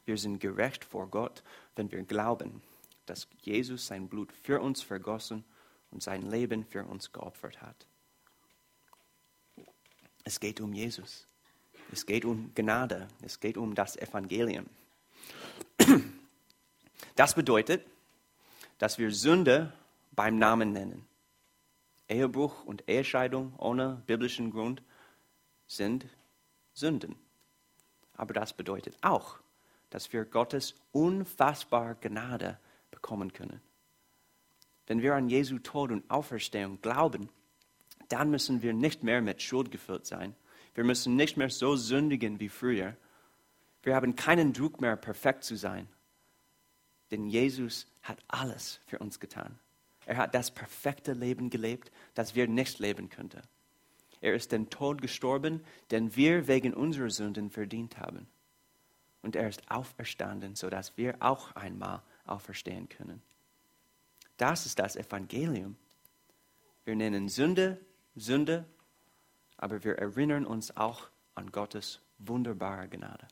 Wir 0.04 0.18
sind 0.18 0.38
gerecht 0.38 0.84
vor 0.84 1.08
Gott, 1.08 1.42
wenn 1.74 1.90
wir 1.90 2.02
glauben, 2.02 2.62
dass 3.06 3.26
Jesus 3.40 3.86
sein 3.86 4.06
Blut 4.06 4.30
für 4.32 4.60
uns 4.60 4.82
vergossen 4.82 5.42
und 5.90 6.02
sein 6.02 6.30
Leben 6.30 6.64
für 6.64 6.84
uns 6.84 7.10
geopfert 7.10 7.62
hat. 7.62 7.86
Es 10.24 10.40
geht 10.40 10.60
um 10.60 10.74
Jesus. 10.74 11.26
Es 11.90 12.04
geht 12.04 12.26
um 12.26 12.52
Gnade. 12.54 13.08
Es 13.22 13.40
geht 13.40 13.56
um 13.56 13.74
das 13.74 13.96
Evangelium. 13.96 14.66
Das 17.16 17.34
bedeutet, 17.34 17.86
dass 18.76 18.98
wir 18.98 19.10
Sünde 19.10 19.72
beim 20.12 20.38
Namen 20.38 20.72
nennen. 20.72 21.06
Ehebruch 22.08 22.64
und 22.64 22.88
Ehescheidung 22.88 23.54
ohne 23.58 24.02
biblischen 24.06 24.50
Grund 24.50 24.82
sind 25.66 26.06
Sünden. 26.72 27.16
Aber 28.14 28.34
das 28.34 28.52
bedeutet 28.52 28.96
auch, 29.02 29.38
dass 29.90 30.12
wir 30.12 30.24
Gottes 30.24 30.74
unfassbar 30.92 31.94
Gnade 31.96 32.58
bekommen 32.90 33.32
können. 33.32 33.60
Wenn 34.86 35.02
wir 35.02 35.14
an 35.14 35.28
Jesu 35.28 35.58
Tod 35.58 35.90
und 35.90 36.10
Auferstehung 36.10 36.80
glauben, 36.80 37.28
dann 38.08 38.30
müssen 38.30 38.62
wir 38.62 38.74
nicht 38.74 39.02
mehr 39.02 39.22
mit 39.22 39.42
Schuld 39.42 39.70
gefüllt 39.70 40.06
sein. 40.06 40.34
Wir 40.74 40.84
müssen 40.84 41.16
nicht 41.16 41.36
mehr 41.36 41.50
so 41.50 41.76
sündigen 41.76 42.40
wie 42.40 42.48
früher. 42.48 42.96
Wir 43.82 43.94
haben 43.94 44.16
keinen 44.16 44.52
Druck 44.52 44.80
mehr, 44.80 44.96
perfekt 44.96 45.44
zu 45.44 45.56
sein. 45.56 45.88
Denn 47.10 47.26
Jesus 47.26 47.86
hat 48.02 48.18
alles 48.28 48.80
für 48.86 48.98
uns 48.98 49.20
getan. 49.20 49.58
Er 50.06 50.16
hat 50.16 50.34
das 50.34 50.50
perfekte 50.50 51.12
Leben 51.12 51.50
gelebt, 51.50 51.92
das 52.14 52.34
wir 52.34 52.48
nicht 52.48 52.78
leben 52.78 53.08
könnten. 53.08 53.42
Er 54.22 54.34
ist 54.34 54.52
den 54.52 54.70
Tod 54.70 55.02
gestorben, 55.02 55.62
den 55.90 56.16
wir 56.16 56.46
wegen 56.46 56.72
unserer 56.72 57.10
Sünden 57.10 57.50
verdient 57.50 57.98
haben. 57.98 58.26
Und 59.20 59.36
er 59.36 59.48
ist 59.48 59.70
auferstanden, 59.70 60.56
sodass 60.56 60.96
wir 60.96 61.16
auch 61.20 61.54
einmal 61.54 62.02
auferstehen 62.24 62.88
können. 62.88 63.20
Das 64.38 64.64
ist 64.64 64.78
das 64.78 64.96
Evangelium. 64.96 65.76
Wir 66.84 66.96
nennen 66.96 67.28
Sünde 67.28 67.78
Sünde, 68.14 68.66
aber 69.56 69.84
wir 69.84 69.96
erinnern 69.98 70.44
uns 70.44 70.76
auch 70.76 71.08
an 71.34 71.50
Gottes 71.50 72.00
wunderbare 72.18 72.88
Gnade. 72.88 73.26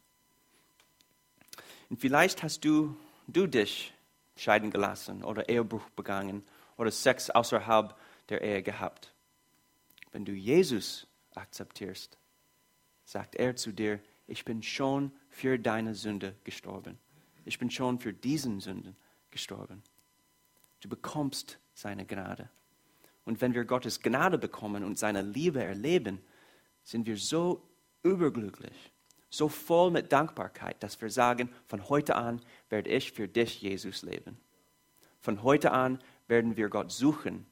Und 1.90 2.00
vielleicht 2.00 2.42
hast 2.42 2.64
du, 2.64 2.96
du 3.26 3.46
dich 3.46 3.92
scheiden 4.36 4.70
gelassen 4.70 5.22
oder 5.22 5.48
Ehebruch 5.48 5.88
begangen 5.90 6.44
oder 6.76 6.90
Sex 6.90 7.30
außerhalb 7.30 7.94
der 8.28 8.40
Ehe 8.40 8.62
gehabt. 8.62 9.12
Wenn 10.12 10.24
du 10.24 10.32
Jesus 10.32 11.06
akzeptierst, 11.34 12.18
sagt 13.04 13.36
er 13.36 13.56
zu 13.56 13.72
dir, 13.72 14.00
ich 14.26 14.44
bin 14.44 14.62
schon 14.62 15.12
für 15.28 15.58
deine 15.58 15.94
Sünde 15.94 16.36
gestorben. 16.44 16.98
Ich 17.44 17.58
bin 17.58 17.70
schon 17.70 17.98
für 17.98 18.12
diesen 18.12 18.60
Sünden 18.60 18.96
gestorben. 19.30 19.82
Du 20.80 20.88
bekommst 20.88 21.58
seine 21.74 22.06
Gnade. 22.06 22.48
Und 23.24 23.40
wenn 23.40 23.54
wir 23.54 23.64
Gottes 23.64 24.00
Gnade 24.00 24.38
bekommen 24.38 24.84
und 24.84 24.98
seine 24.98 25.22
Liebe 25.22 25.62
erleben, 25.62 26.20
sind 26.82 27.06
wir 27.06 27.16
so 27.16 27.68
überglücklich, 28.02 28.92
so 29.28 29.48
voll 29.48 29.90
mit 29.90 30.12
Dankbarkeit, 30.12 30.82
dass 30.82 31.00
wir 31.00 31.10
sagen, 31.10 31.50
von 31.66 31.88
heute 31.88 32.16
an 32.16 32.40
werde 32.68 32.90
ich 32.90 33.12
für 33.12 33.28
dich, 33.28 33.60
Jesus, 33.60 34.02
leben. 34.02 34.38
Von 35.20 35.42
heute 35.42 35.72
an 35.72 35.98
werden 36.28 36.56
wir 36.56 36.68
Gott 36.68 36.90
suchen, 36.90 37.46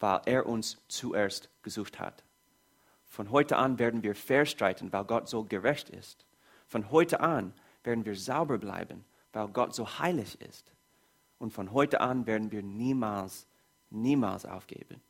weil 0.00 0.22
er 0.24 0.46
uns 0.46 0.78
zuerst 0.88 1.50
gesucht 1.62 2.00
hat. 2.00 2.24
Von 3.06 3.30
heute 3.30 3.56
an 3.56 3.78
werden 3.78 4.02
wir 4.02 4.14
verstreiten, 4.14 4.92
weil 4.92 5.04
Gott 5.04 5.28
so 5.28 5.44
gerecht 5.44 5.90
ist. 5.90 6.24
Von 6.66 6.90
heute 6.90 7.20
an 7.20 7.52
werden 7.84 8.04
wir 8.04 8.16
sauber 8.16 8.58
bleiben, 8.58 9.04
weil 9.32 9.48
Gott 9.48 9.74
so 9.74 9.98
heilig 9.98 10.40
ist. 10.40 10.72
Und 11.38 11.52
von 11.52 11.72
heute 11.72 12.00
an 12.00 12.26
werden 12.26 12.50
wir 12.50 12.62
niemals, 12.62 13.46
niemals 13.90 14.46
aufgeben. 14.46 15.00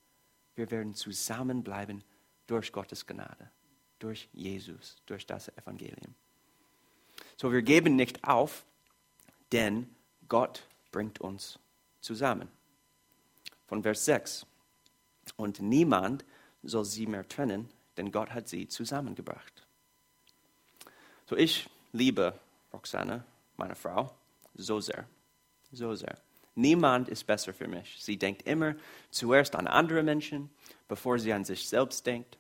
Wir 0.54 0.70
werden 0.70 0.94
zusammenbleiben 0.94 2.02
durch 2.46 2.72
Gottes 2.72 3.06
Gnade, 3.06 3.50
durch 3.98 4.28
Jesus, 4.32 4.96
durch 5.06 5.26
das 5.26 5.48
Evangelium. 5.56 6.14
So, 7.36 7.52
wir 7.52 7.62
geben 7.62 7.96
nicht 7.96 8.24
auf, 8.24 8.64
denn 9.52 9.94
Gott 10.28 10.66
bringt 10.90 11.20
uns 11.20 11.58
zusammen. 12.00 12.48
Von 13.66 13.82
Vers 13.82 14.04
6. 14.04 14.46
Und 15.36 15.60
niemand 15.60 16.24
soll 16.62 16.84
sie 16.84 17.06
mehr 17.06 17.26
trennen, 17.28 17.68
denn 17.96 18.12
Gott 18.12 18.30
hat 18.30 18.48
sie 18.48 18.68
zusammengebracht. 18.68 19.66
So, 21.26 21.36
ich 21.36 21.68
liebe 21.92 22.38
Roxane, 22.72 23.24
meine 23.56 23.76
Frau, 23.76 24.14
so 24.54 24.80
sehr, 24.80 25.06
so 25.72 25.94
sehr. 25.94 26.16
Niemand 26.54 27.08
ist 27.08 27.26
besser 27.26 27.52
für 27.52 27.68
mich. 27.68 27.96
Sie 28.00 28.16
denkt 28.16 28.42
immer 28.42 28.74
zuerst 29.10 29.54
an 29.54 29.66
andere 29.66 30.02
Menschen, 30.02 30.50
bevor 30.88 31.18
sie 31.18 31.32
an 31.32 31.44
sich 31.44 31.68
selbst 31.68 32.04
denkt. 32.06 32.36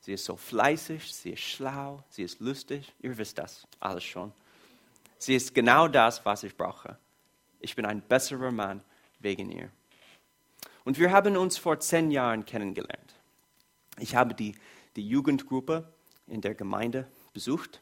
Sie 0.00 0.12
ist 0.12 0.26
so 0.26 0.36
fleißig, 0.36 1.12
sie 1.12 1.30
ist 1.30 1.40
schlau, 1.40 2.04
sie 2.10 2.22
ist 2.22 2.40
lustig. 2.40 2.92
Ihr 3.00 3.16
wisst 3.16 3.38
das 3.38 3.66
alles 3.80 4.04
schon. 4.04 4.32
Sie 5.18 5.34
ist 5.34 5.54
genau 5.54 5.88
das, 5.88 6.24
was 6.26 6.42
ich 6.42 6.54
brauche. 6.54 6.98
Ich 7.60 7.74
bin 7.74 7.86
ein 7.86 8.02
besserer 8.02 8.52
Mann 8.52 8.82
wegen 9.20 9.50
ihr. 9.50 9.70
Und 10.84 10.98
wir 10.98 11.10
haben 11.10 11.36
uns 11.36 11.58
vor 11.58 11.80
zehn 11.80 12.10
Jahren 12.10 12.44
kennengelernt. 12.44 13.14
Ich 13.98 14.14
habe 14.14 14.34
die, 14.34 14.54
die 14.96 15.08
Jugendgruppe 15.08 15.92
in 16.26 16.40
der 16.40 16.54
Gemeinde 16.54 17.06
besucht. 17.32 17.80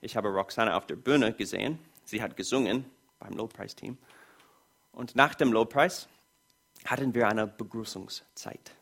Ich 0.00 0.16
habe 0.16 0.28
Roxana 0.28 0.76
auf 0.76 0.86
der 0.86 0.96
Bühne 0.96 1.32
gesehen. 1.32 1.78
Sie 2.04 2.22
hat 2.22 2.36
gesungen 2.36 2.84
beim 3.18 3.34
Lobpreisteam. 3.34 3.96
team 3.96 4.10
und 4.92 5.16
nach 5.16 5.34
dem 5.34 5.52
Lobpreis 5.52 6.08
hatten 6.84 7.14
wir 7.14 7.28
eine 7.28 7.46
Begrüßungszeit. 7.46 8.72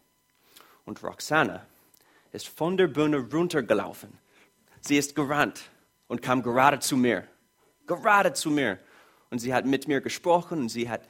Und 0.84 1.02
Roxana 1.02 1.66
ist 2.32 2.48
von 2.48 2.76
der 2.76 2.88
Bühne 2.88 3.18
runtergelaufen. 3.18 4.16
Sie 4.80 4.96
ist 4.96 5.14
gerannt 5.14 5.70
und 6.06 6.22
kam 6.22 6.42
gerade 6.42 6.78
zu 6.78 6.96
mir. 6.96 7.26
Gerade 7.86 8.32
zu 8.32 8.50
mir. 8.50 8.78
Und 9.30 9.40
sie 9.40 9.52
hat 9.52 9.66
mit 9.66 9.88
mir 9.88 10.00
gesprochen 10.00 10.60
und 10.60 10.68
sie 10.70 10.88
hat 10.88 11.02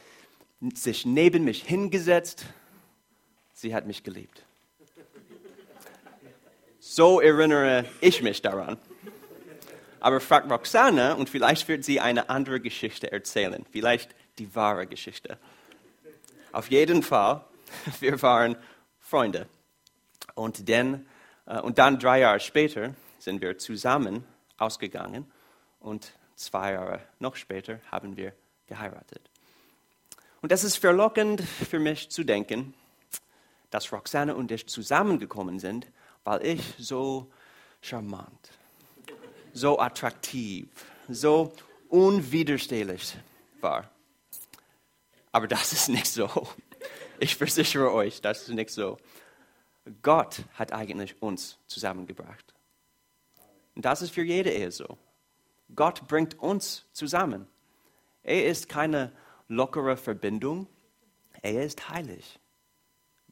sich 0.75 1.07
neben 1.07 1.45
mich 1.45 1.63
hingesetzt. 1.63 2.47
Sie 3.53 3.75
hat 3.75 3.87
mich 3.87 4.03
geliebt. 4.03 4.43
So 6.81 7.21
erinnere 7.21 7.85
ich 8.01 8.23
mich 8.23 8.43
daran. 8.43 8.79
Aber 10.01 10.21
fragt 10.21 10.51
Roxana 10.51 11.15
und 11.15 11.29
vielleicht 11.29 11.67
wird 11.69 11.85
sie 11.85 12.01
eine 12.01 12.31
andere 12.31 12.61
Geschichte 12.61 13.11
erzählen. 13.11 13.65
Vielleicht 13.71 14.15
die 14.39 14.55
wahre 14.55 14.87
Geschichte. 14.87 15.39
Auf 16.53 16.71
jeden 16.71 17.03
Fall, 17.03 17.45
wir 18.01 18.21
waren 18.23 18.57
Freunde. 19.01 19.49
Und, 20.35 20.69
denn, 20.69 21.07
äh, 21.47 21.61
und 21.61 21.79
dann 21.79 21.99
drei 21.99 22.21
Jahre 22.21 22.41
später 22.41 22.95
sind 23.19 23.43
wir 23.43 23.59
zusammen 23.59 24.25
ausgegangen 24.57 25.31
und 25.81 26.13
zwei 26.37 26.73
Jahre 26.73 27.01
noch 27.19 27.37
später 27.37 27.81
haben 27.91 28.17
wir 28.17 28.33
geheiratet. 28.67 29.29
Und 30.41 30.53
es 30.53 30.63
ist 30.63 30.77
verlockend 30.77 31.43
für 31.43 31.81
mich 31.81 32.11
zu 32.11 32.25
denken, 32.25 32.75
dass 33.71 33.93
Roxane 33.93 34.35
und 34.35 34.53
ich 34.53 34.69
zusammengekommen 34.69 35.59
sind, 35.59 35.91
weil 36.25 36.45
ich 36.47 36.75
so 36.79 37.31
charmant, 37.81 38.51
so 39.53 39.79
attraktiv, 39.79 40.69
so 41.09 41.53
unwiderstehlich 41.89 43.17
war. 43.61 43.91
Aber 45.33 45.49
das 45.49 45.73
ist 45.73 45.89
nicht 45.89 46.07
so. 46.07 46.49
Ich 47.19 47.35
versichere 47.35 47.93
euch, 47.93 48.21
das 48.21 48.43
ist 48.43 48.51
nicht 48.51 48.71
so. 48.71 48.97
Gott 50.03 50.43
hat 50.55 50.73
eigentlich 50.73 51.21
uns 51.21 51.59
zusammengebracht. 51.67 52.55
Und 53.75 53.85
das 53.85 54.03
ist 54.03 54.13
für 54.13 54.23
jede 54.23 54.51
Ehe 54.51 54.71
so. 54.71 54.99
Gott 55.75 56.07
bringt 56.07 56.39
uns 56.39 56.85
zusammen. 56.93 57.47
Er 58.23 58.47
ist 58.47 58.69
keine 58.69 59.13
lockere 59.49 59.97
Verbindung. 59.97 60.67
Er 61.43 61.65
ist 61.65 61.89
heilig. 61.89 62.39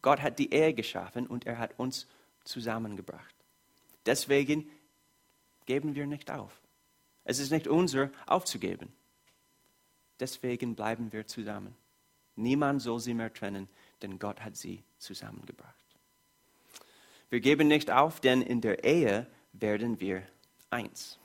Gott 0.02 0.20
hat 0.20 0.38
die 0.38 0.52
Ehe 0.52 0.74
geschaffen 0.74 1.26
und 1.26 1.46
er 1.46 1.58
hat 1.58 1.78
uns 1.78 2.06
zusammengebracht. 2.44 3.34
Deswegen 4.04 4.70
geben 5.66 5.94
wir 5.94 6.06
nicht 6.06 6.30
auf. 6.30 6.60
Es 7.24 7.38
ist 7.38 7.50
nicht 7.50 7.66
unser 7.66 8.10
aufzugeben. 8.26 8.92
Deswegen 10.20 10.74
bleiben 10.74 11.12
wir 11.12 11.26
zusammen. 11.26 11.76
Niemand 12.36 12.82
soll 12.82 13.00
sie 13.00 13.14
mehr 13.14 13.32
trennen, 13.32 13.68
denn 14.02 14.18
Gott 14.18 14.40
hat 14.40 14.56
sie 14.56 14.84
zusammengebracht. 14.98 15.74
Wir 17.28 17.40
geben 17.40 17.66
nicht 17.66 17.90
auf, 17.90 18.20
denn 18.20 18.42
in 18.42 18.60
der 18.60 18.84
Ehe 18.84 19.26
werden 19.52 19.98
wir 20.00 20.22
eins. 20.70 21.18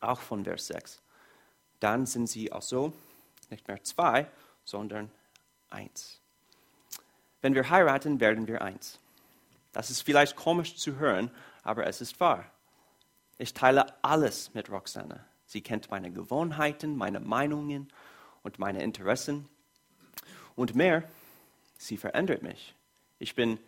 Auch 0.00 0.20
von 0.20 0.44
Vers 0.44 0.68
6. 0.68 1.02
Dann 1.80 2.06
sind 2.06 2.28
sie 2.28 2.52
also 2.52 2.92
nicht 3.52 3.68
mehr 3.68 3.82
zwei, 3.84 4.26
sondern 4.64 5.10
eins. 5.70 6.20
Wenn 7.40 7.54
wir 7.54 7.70
heiraten, 7.70 8.18
werden 8.18 8.48
wir 8.48 8.62
eins. 8.62 8.98
Das 9.72 9.90
ist 9.90 10.02
vielleicht 10.02 10.36
komisch 10.36 10.76
zu 10.76 10.96
hören, 10.96 11.30
aber 11.62 11.86
es 11.86 12.00
ist 12.00 12.18
wahr. 12.18 12.50
Ich 13.38 13.54
teile 13.54 13.86
alles 14.02 14.52
mit 14.54 14.70
Roxana. 14.70 15.24
Sie 15.46 15.60
kennt 15.60 15.90
meine 15.90 16.10
Gewohnheiten, 16.10 16.96
meine 16.96 17.20
Meinungen 17.20 17.92
und 18.42 18.58
meine 18.58 18.82
Interessen. 18.82 19.48
Und 20.54 20.74
mehr, 20.74 21.08
sie 21.78 21.96
verändert 21.96 22.42
mich. 22.42 22.74
Ich 23.18 23.34
bin 23.34 23.58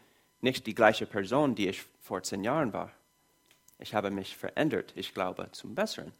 nicht 0.41 0.67
die 0.67 0.75
gleiche 0.75 1.07
Person, 1.07 1.55
die 1.55 1.69
ich 1.69 1.85
vor 2.01 2.23
zehn 2.23 2.45
Jahren 2.45 2.73
war. 2.73 2.91
Ich 3.79 3.95
habe 3.95 4.11
mich 4.11 4.37
verändert, 4.37 4.93
ich 4.95 5.15
glaube, 5.15 5.49
zum 5.53 5.75
Besseren. 5.75 6.13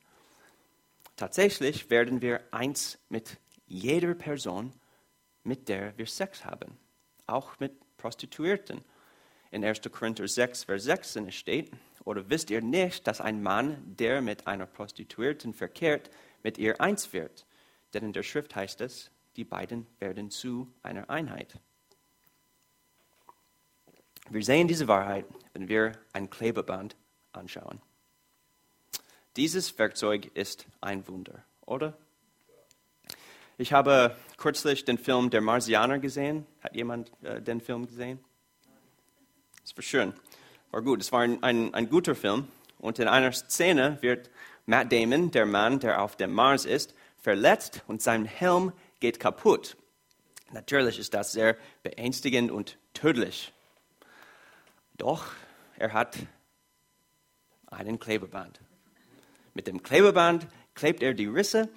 Tatsächlich 1.17 1.91
werden 1.91 2.21
wir 2.21 2.41
eins 2.51 2.99
mit 3.09 3.39
jeder 3.75 4.15
Person, 4.15 4.73
mit 5.43 5.69
der 5.69 5.99
wir 5.99 6.07
Sex 6.07 6.45
haben, 6.45 6.79
auch 7.27 7.59
mit 7.59 7.73
Prostituierten. 7.97 8.85
In 9.51 9.65
1. 9.65 9.81
Korinther 9.91 10.29
6, 10.29 10.65
Vers 10.65 10.85
6 10.85 11.19
steht, 11.31 11.73
oder 12.05 12.29
wisst 12.31 12.51
ihr 12.51 12.61
nicht, 12.61 13.07
dass 13.07 13.21
ein 13.21 13.43
Mann, 13.43 13.97
der 13.97 14.21
mit 14.21 14.47
einer 14.47 14.67
Prostituierten 14.67 15.55
verkehrt, 15.55 16.11
mit 16.43 16.57
ihr 16.59 16.81
eins 16.81 17.13
wird? 17.13 17.47
Denn 17.93 18.05
in 18.05 18.13
der 18.13 18.23
Schrift 18.23 18.55
heißt 18.55 18.81
es, 18.81 19.11
die 19.37 19.45
beiden 19.45 19.87
werden 19.99 20.31
zu 20.31 20.73
einer 20.83 21.11
Einheit. 21.11 21.59
Wir 24.31 24.45
sehen 24.45 24.69
diese 24.69 24.87
Wahrheit, 24.87 25.27
wenn 25.53 25.69
wir 25.69 25.93
ein 26.13 26.31
Klebeband 26.31 26.97
anschauen. 27.33 27.83
Dieses 29.37 29.77
Werkzeug 29.79 30.31
ist 30.35 30.67
ein 30.81 31.07
Wunder, 31.09 31.45
oder? 31.67 31.99
Ich 33.57 33.73
habe 33.73 34.17
kürzlich 34.37 34.85
den 34.85 34.99
Film 34.99 35.31
Der 35.31 35.41
Marsianer 35.41 36.01
gesehen. 36.01 36.45
Hat 36.61 36.75
jemand 36.75 37.13
äh, 37.23 37.41
den 37.41 37.61
Film 37.61 37.87
gesehen? 37.87 38.19
Das 39.63 39.77
war 39.77 39.83
schön. 39.83 40.13
War 40.73 40.83
gut. 40.83 41.01
Es 41.01 41.13
war 41.13 41.21
ein, 41.21 41.41
ein, 41.45 41.73
ein 41.73 41.89
guter 41.89 42.17
Film. 42.17 42.49
Und 42.79 42.99
in 42.99 43.07
einer 43.07 43.31
Szene 43.31 43.99
wird 44.01 44.31
Matt 44.67 44.91
Damon, 44.93 45.31
der 45.31 45.47
Mann, 45.47 45.79
der 45.79 46.03
auf 46.03 46.17
dem 46.17 46.33
Mars 46.33 46.65
ist, 46.65 46.95
verletzt 47.17 47.83
und 47.87 48.03
sein 48.03 48.25
Helm 48.25 48.73
geht 48.99 49.21
kaputt. 49.21 49.77
Natürlich 50.51 50.99
ist 50.99 51.15
das 51.15 51.33
sehr 51.33 51.57
beängstigend 51.85 52.51
und 52.51 52.77
tödlich. 52.93 53.53
Doch 54.97 55.27
er 55.77 55.93
hat 55.93 56.17
einen 57.67 58.01
Klebeband. 58.01 58.61
Mit 59.55 59.69
dem 59.69 59.83
Klebeband 59.83 60.49
klebt 60.75 61.05
er 61.05 61.15
die 61.15 61.27
Risse 61.27 61.69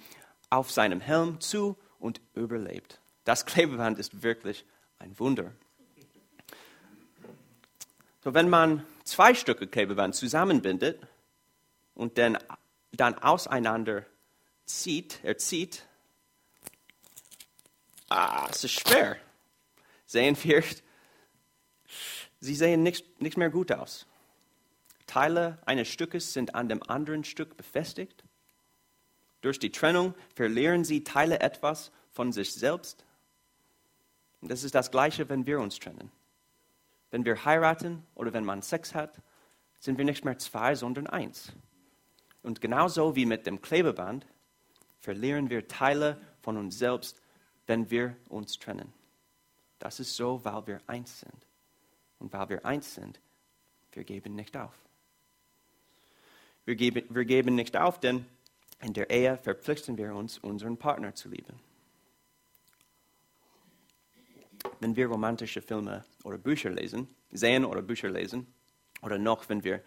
auf 0.50 0.70
seinem 0.70 1.00
Helm 1.00 1.40
zu 1.40 1.76
und 1.98 2.20
überlebt. 2.34 3.00
Das 3.24 3.46
Klebeband 3.46 3.98
ist 3.98 4.22
wirklich 4.22 4.64
ein 4.98 5.18
Wunder. 5.18 5.52
So, 8.24 8.34
wenn 8.34 8.48
man 8.48 8.84
zwei 9.04 9.34
Stücke 9.34 9.66
Klebeband 9.66 10.14
zusammenbindet 10.14 11.00
und 11.94 12.18
dann, 12.18 12.38
dann 12.92 13.14
auseinander 13.18 14.04
zieht, 14.64 15.22
erzieht, 15.24 15.84
ah, 18.08 18.48
es 18.50 18.64
ist 18.64 18.80
schwer. 18.80 19.16
Sehen 20.06 20.36
wir, 20.42 20.62
sie 22.40 22.54
sehen 22.54 22.82
nicht, 22.82 23.20
nicht 23.20 23.36
mehr 23.36 23.50
gut 23.50 23.72
aus. 23.72 24.06
Teile 25.06 25.58
eines 25.64 25.88
Stückes 25.88 26.32
sind 26.32 26.54
an 26.54 26.68
dem 26.68 26.82
anderen 26.82 27.24
Stück 27.24 27.56
befestigt. 27.56 28.24
Durch 29.40 29.58
die 29.58 29.70
Trennung 29.70 30.14
verlieren 30.34 30.84
sie 30.84 31.04
Teile 31.04 31.40
etwas 31.40 31.92
von 32.12 32.32
sich 32.32 32.54
selbst. 32.54 33.04
Und 34.40 34.50
das 34.50 34.64
ist 34.64 34.74
das 34.74 34.90
Gleiche, 34.90 35.28
wenn 35.28 35.46
wir 35.46 35.60
uns 35.60 35.78
trennen. 35.78 36.10
Wenn 37.10 37.24
wir 37.24 37.44
heiraten 37.44 38.04
oder 38.14 38.32
wenn 38.32 38.44
man 38.44 38.62
Sex 38.62 38.94
hat, 38.94 39.20
sind 39.78 39.98
wir 39.98 40.04
nicht 40.04 40.24
mehr 40.24 40.38
zwei, 40.38 40.74
sondern 40.74 41.06
eins. 41.06 41.52
Und 42.42 42.60
genauso 42.60 43.16
wie 43.16 43.26
mit 43.26 43.46
dem 43.46 43.60
Klebeband 43.62 44.26
verlieren 45.00 45.50
wir 45.50 45.68
Teile 45.68 46.20
von 46.42 46.56
uns 46.56 46.78
selbst, 46.78 47.20
wenn 47.66 47.90
wir 47.90 48.16
uns 48.28 48.58
trennen. 48.58 48.92
Das 49.78 50.00
ist 50.00 50.16
so, 50.16 50.44
weil 50.44 50.66
wir 50.66 50.80
eins 50.86 51.20
sind. 51.20 51.46
Und 52.18 52.32
weil 52.32 52.48
wir 52.48 52.66
eins 52.66 52.94
sind, 52.94 53.20
wir 53.92 54.04
geben 54.04 54.34
nicht 54.34 54.56
auf. 54.56 54.74
Wir 56.64 56.74
geben, 56.74 57.02
wir 57.08 57.24
geben 57.24 57.54
nicht 57.54 57.76
auf, 57.76 58.00
denn 58.00 58.26
in 58.80 58.92
der 58.92 59.10
Ehe 59.10 59.36
verpflichten 59.36 59.96
wir 59.98 60.14
uns, 60.14 60.38
unseren 60.38 60.76
Partner 60.76 61.14
zu 61.14 61.28
lieben. 61.28 61.60
Wenn 64.80 64.96
wir 64.96 65.06
romantische 65.08 65.62
Filme 65.62 66.04
oder 66.24 66.38
Bücher 66.38 66.70
lesen, 66.70 67.08
sehen 67.30 67.64
oder 67.64 67.82
Bücher 67.82 68.10
lesen, 68.10 68.46
oder 69.02 69.18
noch, 69.18 69.48
wenn 69.48 69.62
wir 69.62 69.82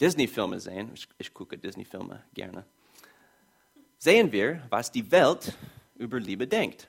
Disney-Filme 0.00 0.60
sehen, 0.60 0.90
ich, 0.94 1.08
ich 1.18 1.34
gucke 1.34 1.58
Disney-Filme 1.58 2.24
gerne, 2.32 2.64
sehen 3.98 4.32
wir, 4.32 4.66
was 4.70 4.90
die 4.90 5.10
Welt 5.10 5.54
über 5.96 6.18
Liebe 6.18 6.46
denkt. 6.46 6.88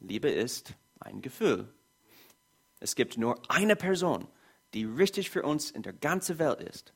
Liebe 0.00 0.30
ist 0.30 0.74
ein 1.00 1.22
Gefühl. 1.22 1.72
Es 2.80 2.94
gibt 2.94 3.16
nur 3.16 3.40
eine 3.48 3.76
Person, 3.76 4.26
die 4.74 4.84
richtig 4.84 5.30
für 5.30 5.42
uns 5.42 5.70
in 5.70 5.82
der 5.82 5.92
ganzen 5.92 6.38
Welt 6.38 6.60
ist. 6.60 6.92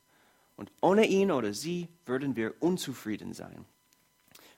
Und 0.57 0.71
ohne 0.81 1.05
ihn 1.05 1.31
oder 1.31 1.53
sie 1.53 1.87
würden 2.05 2.35
wir 2.35 2.53
unzufrieden 2.59 3.33
sein. 3.33 3.65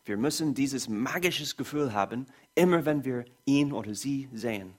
Wir 0.05 0.17
müssen 0.17 0.55
dieses 0.55 0.89
magische 0.89 1.55
Gefühl 1.55 1.93
haben, 1.93 2.25
immer 2.55 2.85
wenn 2.85 3.05
wir 3.05 3.25
ihn 3.45 3.71
oder 3.71 3.93
sie 3.93 4.27
sehen. 4.33 4.73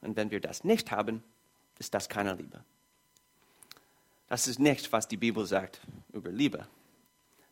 Und 0.00 0.16
wenn 0.16 0.30
wir 0.30 0.40
das 0.40 0.62
nicht 0.62 0.92
haben, 0.92 1.24
ist 1.78 1.94
das 1.94 2.08
keine 2.08 2.34
Liebe. 2.34 2.62
Das 4.28 4.46
ist 4.46 4.60
nicht, 4.60 4.92
was 4.92 5.08
die 5.08 5.16
Bibel 5.16 5.44
sagt 5.44 5.80
über 6.12 6.30
Liebe. 6.30 6.68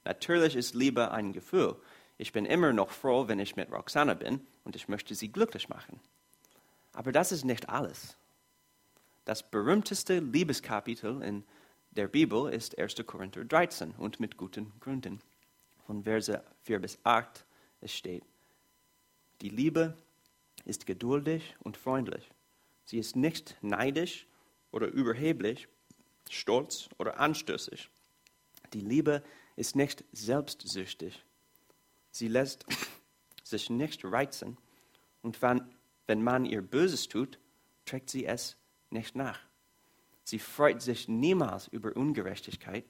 Natürlich 0.04 0.54
ist 0.54 0.74
Liebe 0.74 1.10
ein 1.10 1.32
Gefühl. 1.32 1.74
Ich 2.18 2.32
bin 2.32 2.46
immer 2.46 2.72
noch 2.72 2.90
froh, 2.90 3.26
wenn 3.26 3.40
ich 3.40 3.56
mit 3.56 3.72
Roxana 3.72 4.14
bin 4.14 4.46
und 4.64 4.76
ich 4.76 4.88
möchte 4.88 5.14
sie 5.14 5.32
glücklich 5.32 5.68
machen. 5.68 5.98
Aber 6.92 7.10
das 7.10 7.32
ist 7.32 7.44
nicht 7.44 7.68
alles. 7.68 8.16
Das 9.24 9.42
berühmteste 9.42 10.20
Liebeskapitel 10.20 11.22
in 11.22 11.44
der 11.98 12.06
Bibel 12.06 12.52
ist 12.52 12.78
1. 12.78 12.94
Korinther 13.06 13.44
13 13.44 13.90
und 13.98 14.20
mit 14.20 14.36
guten 14.36 14.72
Gründen. 14.78 15.20
Von 15.84 16.04
Verse 16.04 16.44
4 16.62 16.78
bis 16.78 16.96
8 17.02 17.44
es 17.80 17.92
steht, 17.92 18.22
die 19.40 19.48
Liebe 19.48 19.98
ist 20.64 20.86
geduldig 20.86 21.56
und 21.58 21.76
freundlich. 21.76 22.30
Sie 22.84 22.98
ist 22.98 23.16
nicht 23.16 23.56
neidisch 23.62 24.28
oder 24.70 24.86
überheblich, 24.86 25.66
stolz 26.30 26.88
oder 26.98 27.18
anstößig. 27.18 27.90
Die 28.74 28.80
Liebe 28.80 29.24
ist 29.56 29.74
nicht 29.74 30.04
selbstsüchtig. 30.12 31.24
Sie 32.12 32.28
lässt 32.28 32.64
sich 33.42 33.70
nicht 33.70 34.04
reizen 34.04 34.56
und 35.22 35.42
wenn, 35.42 35.62
wenn 36.06 36.22
man 36.22 36.44
ihr 36.44 36.62
Böses 36.62 37.08
tut, 37.08 37.40
trägt 37.86 38.08
sie 38.08 38.24
es 38.24 38.56
nicht 38.88 39.16
nach. 39.16 39.47
Sie 40.28 40.38
freut 40.38 40.82
sich 40.82 41.08
niemals 41.08 41.68
über 41.68 41.96
Ungerechtigkeit, 41.96 42.84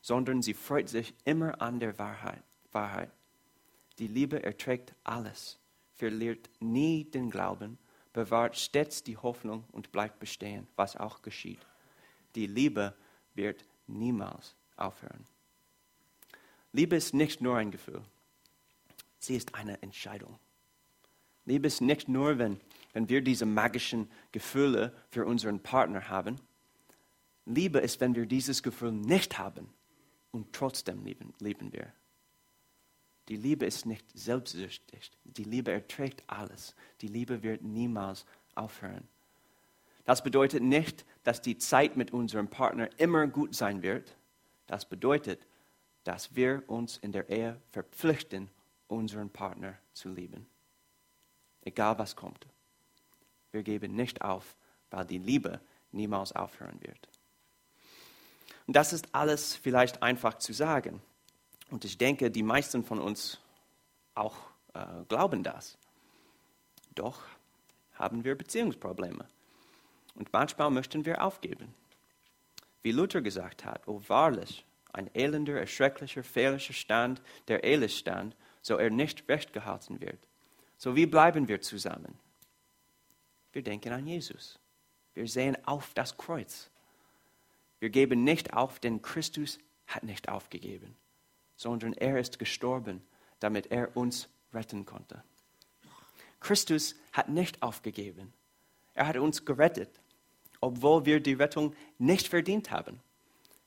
sondern 0.00 0.40
sie 0.40 0.54
freut 0.54 0.88
sich 0.88 1.12
immer 1.26 1.60
an 1.60 1.80
der 1.80 1.98
Wahrheit. 1.98 2.42
Wahrheit. 2.72 3.10
Die 3.98 4.06
Liebe 4.06 4.42
erträgt 4.42 4.94
alles, 5.04 5.58
verliert 5.92 6.48
nie 6.58 7.04
den 7.04 7.28
Glauben, 7.28 7.76
bewahrt 8.14 8.56
stets 8.56 9.02
die 9.02 9.18
Hoffnung 9.18 9.64
und 9.70 9.92
bleibt 9.92 10.18
bestehen, 10.18 10.66
was 10.76 10.96
auch 10.96 11.20
geschieht. 11.20 11.60
Die 12.34 12.46
Liebe 12.46 12.96
wird 13.34 13.62
niemals 13.86 14.56
aufhören. 14.76 15.26
Liebe 16.72 16.96
ist 16.96 17.12
nicht 17.12 17.42
nur 17.42 17.58
ein 17.58 17.70
Gefühl, 17.70 18.02
sie 19.18 19.36
ist 19.36 19.54
eine 19.54 19.82
Entscheidung. 19.82 20.38
Liebe 21.44 21.66
ist 21.66 21.82
nicht 21.82 22.08
nur, 22.08 22.38
wenn 22.38 22.58
wenn 22.96 23.10
wir 23.10 23.20
diese 23.20 23.44
magischen 23.44 24.10
Gefühle 24.32 24.90
für 25.10 25.26
unseren 25.26 25.62
Partner 25.62 26.08
haben. 26.08 26.40
Liebe 27.44 27.78
ist, 27.80 28.00
wenn 28.00 28.14
wir 28.14 28.24
dieses 28.24 28.62
Gefühl 28.62 28.92
nicht 28.92 29.38
haben 29.38 29.68
und 30.30 30.54
trotzdem 30.54 31.04
lieben, 31.04 31.34
lieben 31.38 31.74
wir. 31.74 31.92
Die 33.28 33.36
Liebe 33.36 33.66
ist 33.66 33.84
nicht 33.84 34.06
selbstsüchtig. 34.14 35.10
Die 35.24 35.44
Liebe 35.44 35.72
erträgt 35.72 36.24
alles. 36.26 36.74
Die 37.02 37.08
Liebe 37.08 37.42
wird 37.42 37.60
niemals 37.60 38.24
aufhören. 38.54 39.06
Das 40.06 40.24
bedeutet 40.24 40.62
nicht, 40.62 41.04
dass 41.22 41.42
die 41.42 41.58
Zeit 41.58 41.98
mit 41.98 42.14
unserem 42.14 42.48
Partner 42.48 42.88
immer 42.98 43.26
gut 43.26 43.54
sein 43.54 43.82
wird. 43.82 44.16
Das 44.66 44.88
bedeutet, 44.88 45.46
dass 46.04 46.34
wir 46.34 46.62
uns 46.66 46.96
in 46.96 47.12
der 47.12 47.28
Ehe 47.28 47.60
verpflichten, 47.72 48.48
unseren 48.88 49.28
Partner 49.28 49.76
zu 49.92 50.08
lieben. 50.08 50.46
Egal 51.60 51.98
was 51.98 52.16
kommt. 52.16 52.46
Wir 53.56 53.62
geben 53.62 53.94
nicht 53.94 54.20
auf, 54.20 54.54
weil 54.90 55.06
die 55.06 55.16
Liebe 55.16 55.62
niemals 55.90 56.32
aufhören 56.32 56.78
wird. 56.82 57.08
Und 58.66 58.76
das 58.76 58.92
ist 58.92 59.14
alles 59.14 59.56
vielleicht 59.56 60.02
einfach 60.02 60.34
zu 60.34 60.52
sagen. 60.52 61.00
Und 61.70 61.86
ich 61.86 61.96
denke, 61.96 62.30
die 62.30 62.42
meisten 62.42 62.84
von 62.84 63.00
uns 63.00 63.40
auch 64.14 64.36
äh, 64.74 64.84
glauben 65.08 65.42
das. 65.42 65.78
Doch 66.94 67.22
haben 67.94 68.24
wir 68.24 68.34
Beziehungsprobleme. 68.34 69.26
Und 70.16 70.30
manchmal 70.34 70.70
möchten 70.70 71.06
wir 71.06 71.24
aufgeben. 71.24 71.72
Wie 72.82 72.92
Luther 72.92 73.22
gesagt 73.22 73.64
hat, 73.64 73.88
oh 73.88 74.02
wahrlich, 74.06 74.66
ein 74.92 75.08
elender, 75.14 75.58
erschrecklicher, 75.58 76.22
fehlischer 76.22 76.74
Stand, 76.74 77.22
der 77.48 77.64
ehelich 77.64 77.96
stand, 77.96 78.36
so 78.60 78.76
er 78.76 78.90
nicht 78.90 79.26
recht 79.30 79.54
gehalten 79.54 80.02
wird. 80.02 80.18
So 80.76 80.94
wie 80.94 81.06
bleiben 81.06 81.48
wir 81.48 81.62
zusammen? 81.62 82.18
Wir 83.56 83.62
denken 83.62 83.90
an 83.94 84.06
Jesus. 84.06 84.58
Wir 85.14 85.26
sehen 85.26 85.56
auf 85.64 85.94
das 85.94 86.18
Kreuz. 86.18 86.68
Wir 87.78 87.88
geben 87.88 88.22
nicht 88.22 88.52
auf, 88.52 88.80
denn 88.80 89.00
Christus 89.00 89.58
hat 89.86 90.02
nicht 90.02 90.28
aufgegeben, 90.28 90.94
sondern 91.56 91.94
er 91.94 92.20
ist 92.20 92.38
gestorben, 92.38 93.00
damit 93.40 93.68
er 93.68 93.96
uns 93.96 94.28
retten 94.52 94.84
konnte. 94.84 95.24
Christus 96.38 96.96
hat 97.14 97.30
nicht 97.30 97.62
aufgegeben. 97.62 98.34
Er 98.92 99.06
hat 99.06 99.16
uns 99.16 99.46
gerettet, 99.46 100.02
obwohl 100.60 101.06
wir 101.06 101.20
die 101.20 101.32
Rettung 101.32 101.74
nicht 101.96 102.28
verdient 102.28 102.70
haben. 102.70 103.00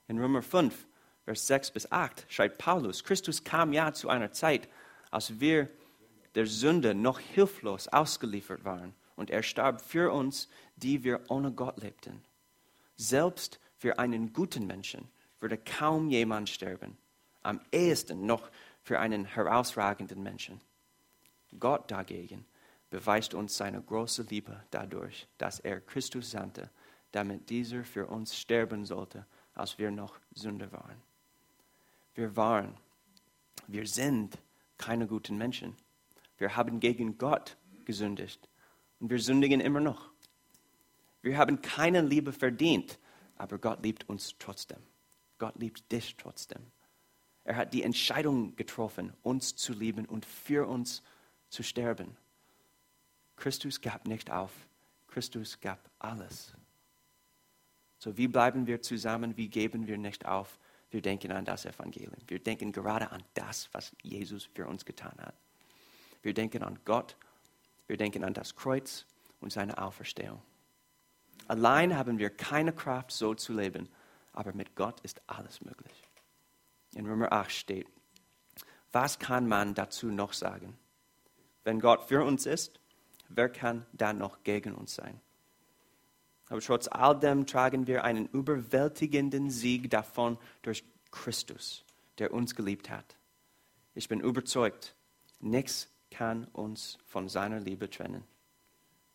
In 0.08 0.20
Römer 0.20 0.44
5, 0.44 0.86
Vers 1.26 1.48
6 1.48 1.72
bis 1.72 1.92
8 1.92 2.28
schreibt 2.30 2.60
Paulus, 2.60 3.04
Christus 3.04 3.44
kam 3.44 3.74
ja 3.74 3.92
zu 3.92 4.08
einer 4.08 4.32
Zeit, 4.34 4.70
als 5.10 5.40
wir 5.40 5.68
der 6.36 6.46
Sünde 6.46 6.94
noch 6.94 7.18
hilflos 7.18 7.88
ausgeliefert 7.88 8.64
waren 8.64 8.94
und 9.20 9.30
er 9.30 9.44
starb 9.44 9.82
für 9.82 10.14
uns, 10.14 10.48
die 10.78 11.04
wir 11.04 11.20
ohne 11.28 11.52
Gott 11.52 11.78
lebten. 11.82 12.24
Selbst 12.96 13.60
für 13.78 14.00
einen 14.00 14.32
guten 14.32 14.66
Menschen 14.66 15.10
würde 15.42 15.58
kaum 15.58 16.10
jemand 16.10 16.48
sterben, 16.48 16.98
am 17.44 17.60
ehesten 17.74 18.26
noch 18.26 18.50
für 18.82 18.98
einen 18.98 19.26
herausragenden 19.26 20.24
Menschen. 20.24 20.62
Gott 21.60 21.92
dagegen 21.92 22.46
beweist 22.90 23.34
uns 23.34 23.58
seine 23.58 23.82
große 23.82 24.24
Liebe 24.24 24.64
dadurch, 24.72 25.28
dass 25.38 25.60
er 25.60 25.82
Christus 25.82 26.32
sandte, 26.32 26.70
damit 27.12 27.50
dieser 27.50 27.84
für 27.84 28.08
uns 28.08 28.38
sterben 28.38 28.86
sollte, 28.86 29.26
als 29.54 29.78
wir 29.78 29.92
noch 29.92 30.18
Sünder 30.34 30.72
waren. 30.72 31.02
Wir 32.16 32.38
waren, 32.38 32.78
wir 33.68 33.86
sind 33.86 34.38
keine 34.78 35.08
guten 35.08 35.38
Menschen. 35.38 35.76
Wir 36.38 36.56
haben 36.56 36.80
gegen 36.80 37.18
Gott 37.18 37.58
gesündigt 37.84 38.49
und 39.00 39.10
wir 39.10 39.20
sündigen 39.20 39.60
immer 39.60 39.80
noch. 39.80 40.10
Wir 41.22 41.38
haben 41.38 41.62
keine 41.62 42.02
Liebe 42.02 42.32
verdient, 42.32 43.00
aber 43.36 43.58
Gott 43.58 43.84
liebt 43.84 44.08
uns 44.10 44.36
trotzdem. 44.40 44.80
Gott 45.38 45.56
liebt 45.58 45.92
dich 45.92 46.16
trotzdem. 46.16 46.62
Er 47.44 47.56
hat 47.56 47.74
die 47.74 47.84
Entscheidung 47.84 48.56
getroffen, 48.56 49.14
uns 49.24 49.56
zu 49.56 49.74
lieben 49.74 50.06
und 50.06 50.26
für 50.26 50.68
uns 50.68 51.02
zu 51.50 51.64
sterben. 51.64 52.16
Christus 53.38 53.82
gab 53.82 54.08
nicht 54.08 54.32
auf. 54.32 54.52
Christus 55.08 55.60
gab 55.60 55.90
alles. 55.98 56.54
So 57.98 58.18
wie 58.18 58.28
bleiben 58.28 58.68
wir 58.68 58.82
zusammen? 58.82 59.36
Wie 59.36 59.50
geben 59.50 59.88
wir 59.88 59.98
nicht 59.98 60.26
auf? 60.26 60.60
Wir 60.92 61.02
denken 61.02 61.32
an 61.32 61.46
das 61.46 61.66
Evangelium. 61.66 62.16
Wir 62.28 62.40
denken 62.40 62.72
gerade 62.72 63.12
an 63.12 63.24
das, 63.34 63.70
was 63.74 63.96
Jesus 64.02 64.46
für 64.46 64.68
uns 64.68 64.86
getan 64.86 65.16
hat. 65.20 65.36
Wir 66.22 66.34
denken 66.34 66.64
an 66.64 66.80
Gott. 66.86 67.16
Wir 67.90 67.98
denken 67.98 68.24
an 68.24 68.36
das 68.36 68.56
Kreuz 68.56 69.08
und 69.42 69.52
seine 69.52 69.80
Auferstehung. 69.80 70.40
Allein 71.48 71.98
haben 71.98 72.20
wir 72.20 72.30
keine 72.30 72.72
Kraft, 72.72 73.12
so 73.12 73.34
zu 73.34 73.52
leben, 73.52 73.90
aber 74.32 74.54
mit 74.54 74.76
Gott 74.76 75.00
ist 75.00 75.20
alles 75.26 75.62
möglich. 75.62 76.04
In 76.94 77.08
Römer 77.08 77.34
8 77.34 77.52
steht, 77.52 77.88
was 78.92 79.18
kann 79.18 79.48
man 79.48 79.74
dazu 79.74 80.12
noch 80.12 80.34
sagen? 80.34 80.78
Wenn 81.64 81.80
Gott 81.80 82.04
für 82.04 82.24
uns 82.24 82.46
ist, 82.46 82.80
wer 83.28 83.50
kann 83.50 83.88
dann 83.94 84.20
noch 84.20 84.44
gegen 84.44 84.76
uns 84.76 84.94
sein? 84.94 85.20
Aber 86.48 86.62
trotz 86.62 86.88
all 86.88 87.20
dem 87.20 87.48
tragen 87.48 87.88
wir 87.88 88.04
einen 88.04 88.28
überwältigenden 88.28 89.50
Sieg 89.50 89.90
davon 89.90 90.38
durch 90.62 90.84
Christus, 91.10 91.84
der 92.20 92.36
uns 92.36 92.54
geliebt 92.54 92.92
hat. 92.92 93.18
Ich 93.96 94.08
bin 94.08 94.20
überzeugt, 94.20 94.96
nichts 95.40 95.90
kann 96.12 96.46
uns 96.46 96.98
von 97.06 97.30
seiner 97.30 97.60
Liebe 97.60 97.90
trennen. 97.90 98.24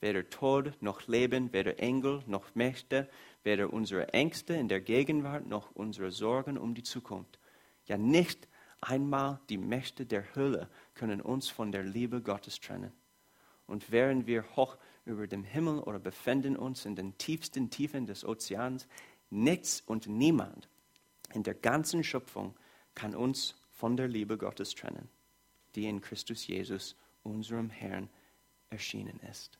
Weder 0.00 0.28
Tod 0.28 0.72
noch 0.80 1.06
Leben, 1.06 1.52
weder 1.52 1.78
Engel 1.78 2.22
noch 2.26 2.54
Mächte, 2.54 3.08
weder 3.42 3.72
unsere 3.72 4.12
Ängste 4.12 4.54
in 4.54 4.68
der 4.68 4.80
Gegenwart 4.80 5.46
noch 5.46 5.70
unsere 5.74 6.10
Sorgen 6.10 6.58
um 6.58 6.74
die 6.74 6.82
Zukunft. 6.82 7.38
Ja, 7.86 7.96
nicht 7.96 8.48
einmal 8.80 9.40
die 9.48 9.58
Mächte 9.58 10.06
der 10.06 10.34
Hölle 10.34 10.68
können 10.94 11.20
uns 11.20 11.48
von 11.48 11.72
der 11.72 11.82
Liebe 11.82 12.20
Gottes 12.20 12.60
trennen. 12.60 12.92
Und 13.66 13.90
während 13.90 14.26
wir 14.26 14.44
hoch 14.56 14.76
über 15.06 15.26
dem 15.26 15.44
Himmel 15.44 15.80
oder 15.80 15.98
befinden 15.98 16.56
uns 16.56 16.84
in 16.84 16.96
den 16.96 17.16
tiefsten 17.18 17.70
Tiefen 17.70 18.06
des 18.06 18.24
Ozeans, 18.24 18.86
nichts 19.30 19.80
und 19.80 20.06
niemand 20.06 20.68
in 21.32 21.42
der 21.42 21.54
ganzen 21.54 22.04
Schöpfung 22.04 22.54
kann 22.94 23.14
uns 23.14 23.54
von 23.72 23.96
der 23.96 24.08
Liebe 24.08 24.38
Gottes 24.38 24.74
trennen, 24.74 25.08
die 25.74 25.86
in 25.86 26.00
Christus 26.00 26.46
Jesus, 26.46 26.96
unserem 27.22 27.70
Herrn, 27.70 28.08
erschienen 28.70 29.20
ist. 29.30 29.58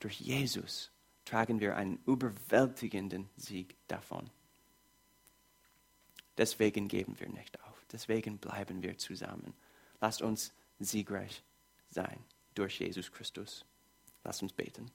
Durch 0.00 0.20
Jesus 0.20 0.90
tragen 1.24 1.60
wir 1.60 1.76
einen 1.76 2.02
überwältigenden 2.06 3.28
Sieg 3.36 3.76
davon. 3.88 4.30
Deswegen 6.36 6.88
geben 6.88 7.18
wir 7.20 7.28
nicht 7.28 7.62
auf. 7.64 7.86
Deswegen 7.92 8.38
bleiben 8.38 8.82
wir 8.82 8.98
zusammen. 8.98 9.54
Lasst 10.00 10.22
uns 10.22 10.52
siegreich 10.78 11.42
sein 11.90 12.18
durch 12.54 12.80
Jesus 12.80 13.12
Christus. 13.12 13.64
Lass 14.24 14.42
uns 14.42 14.52
beten. 14.52 14.90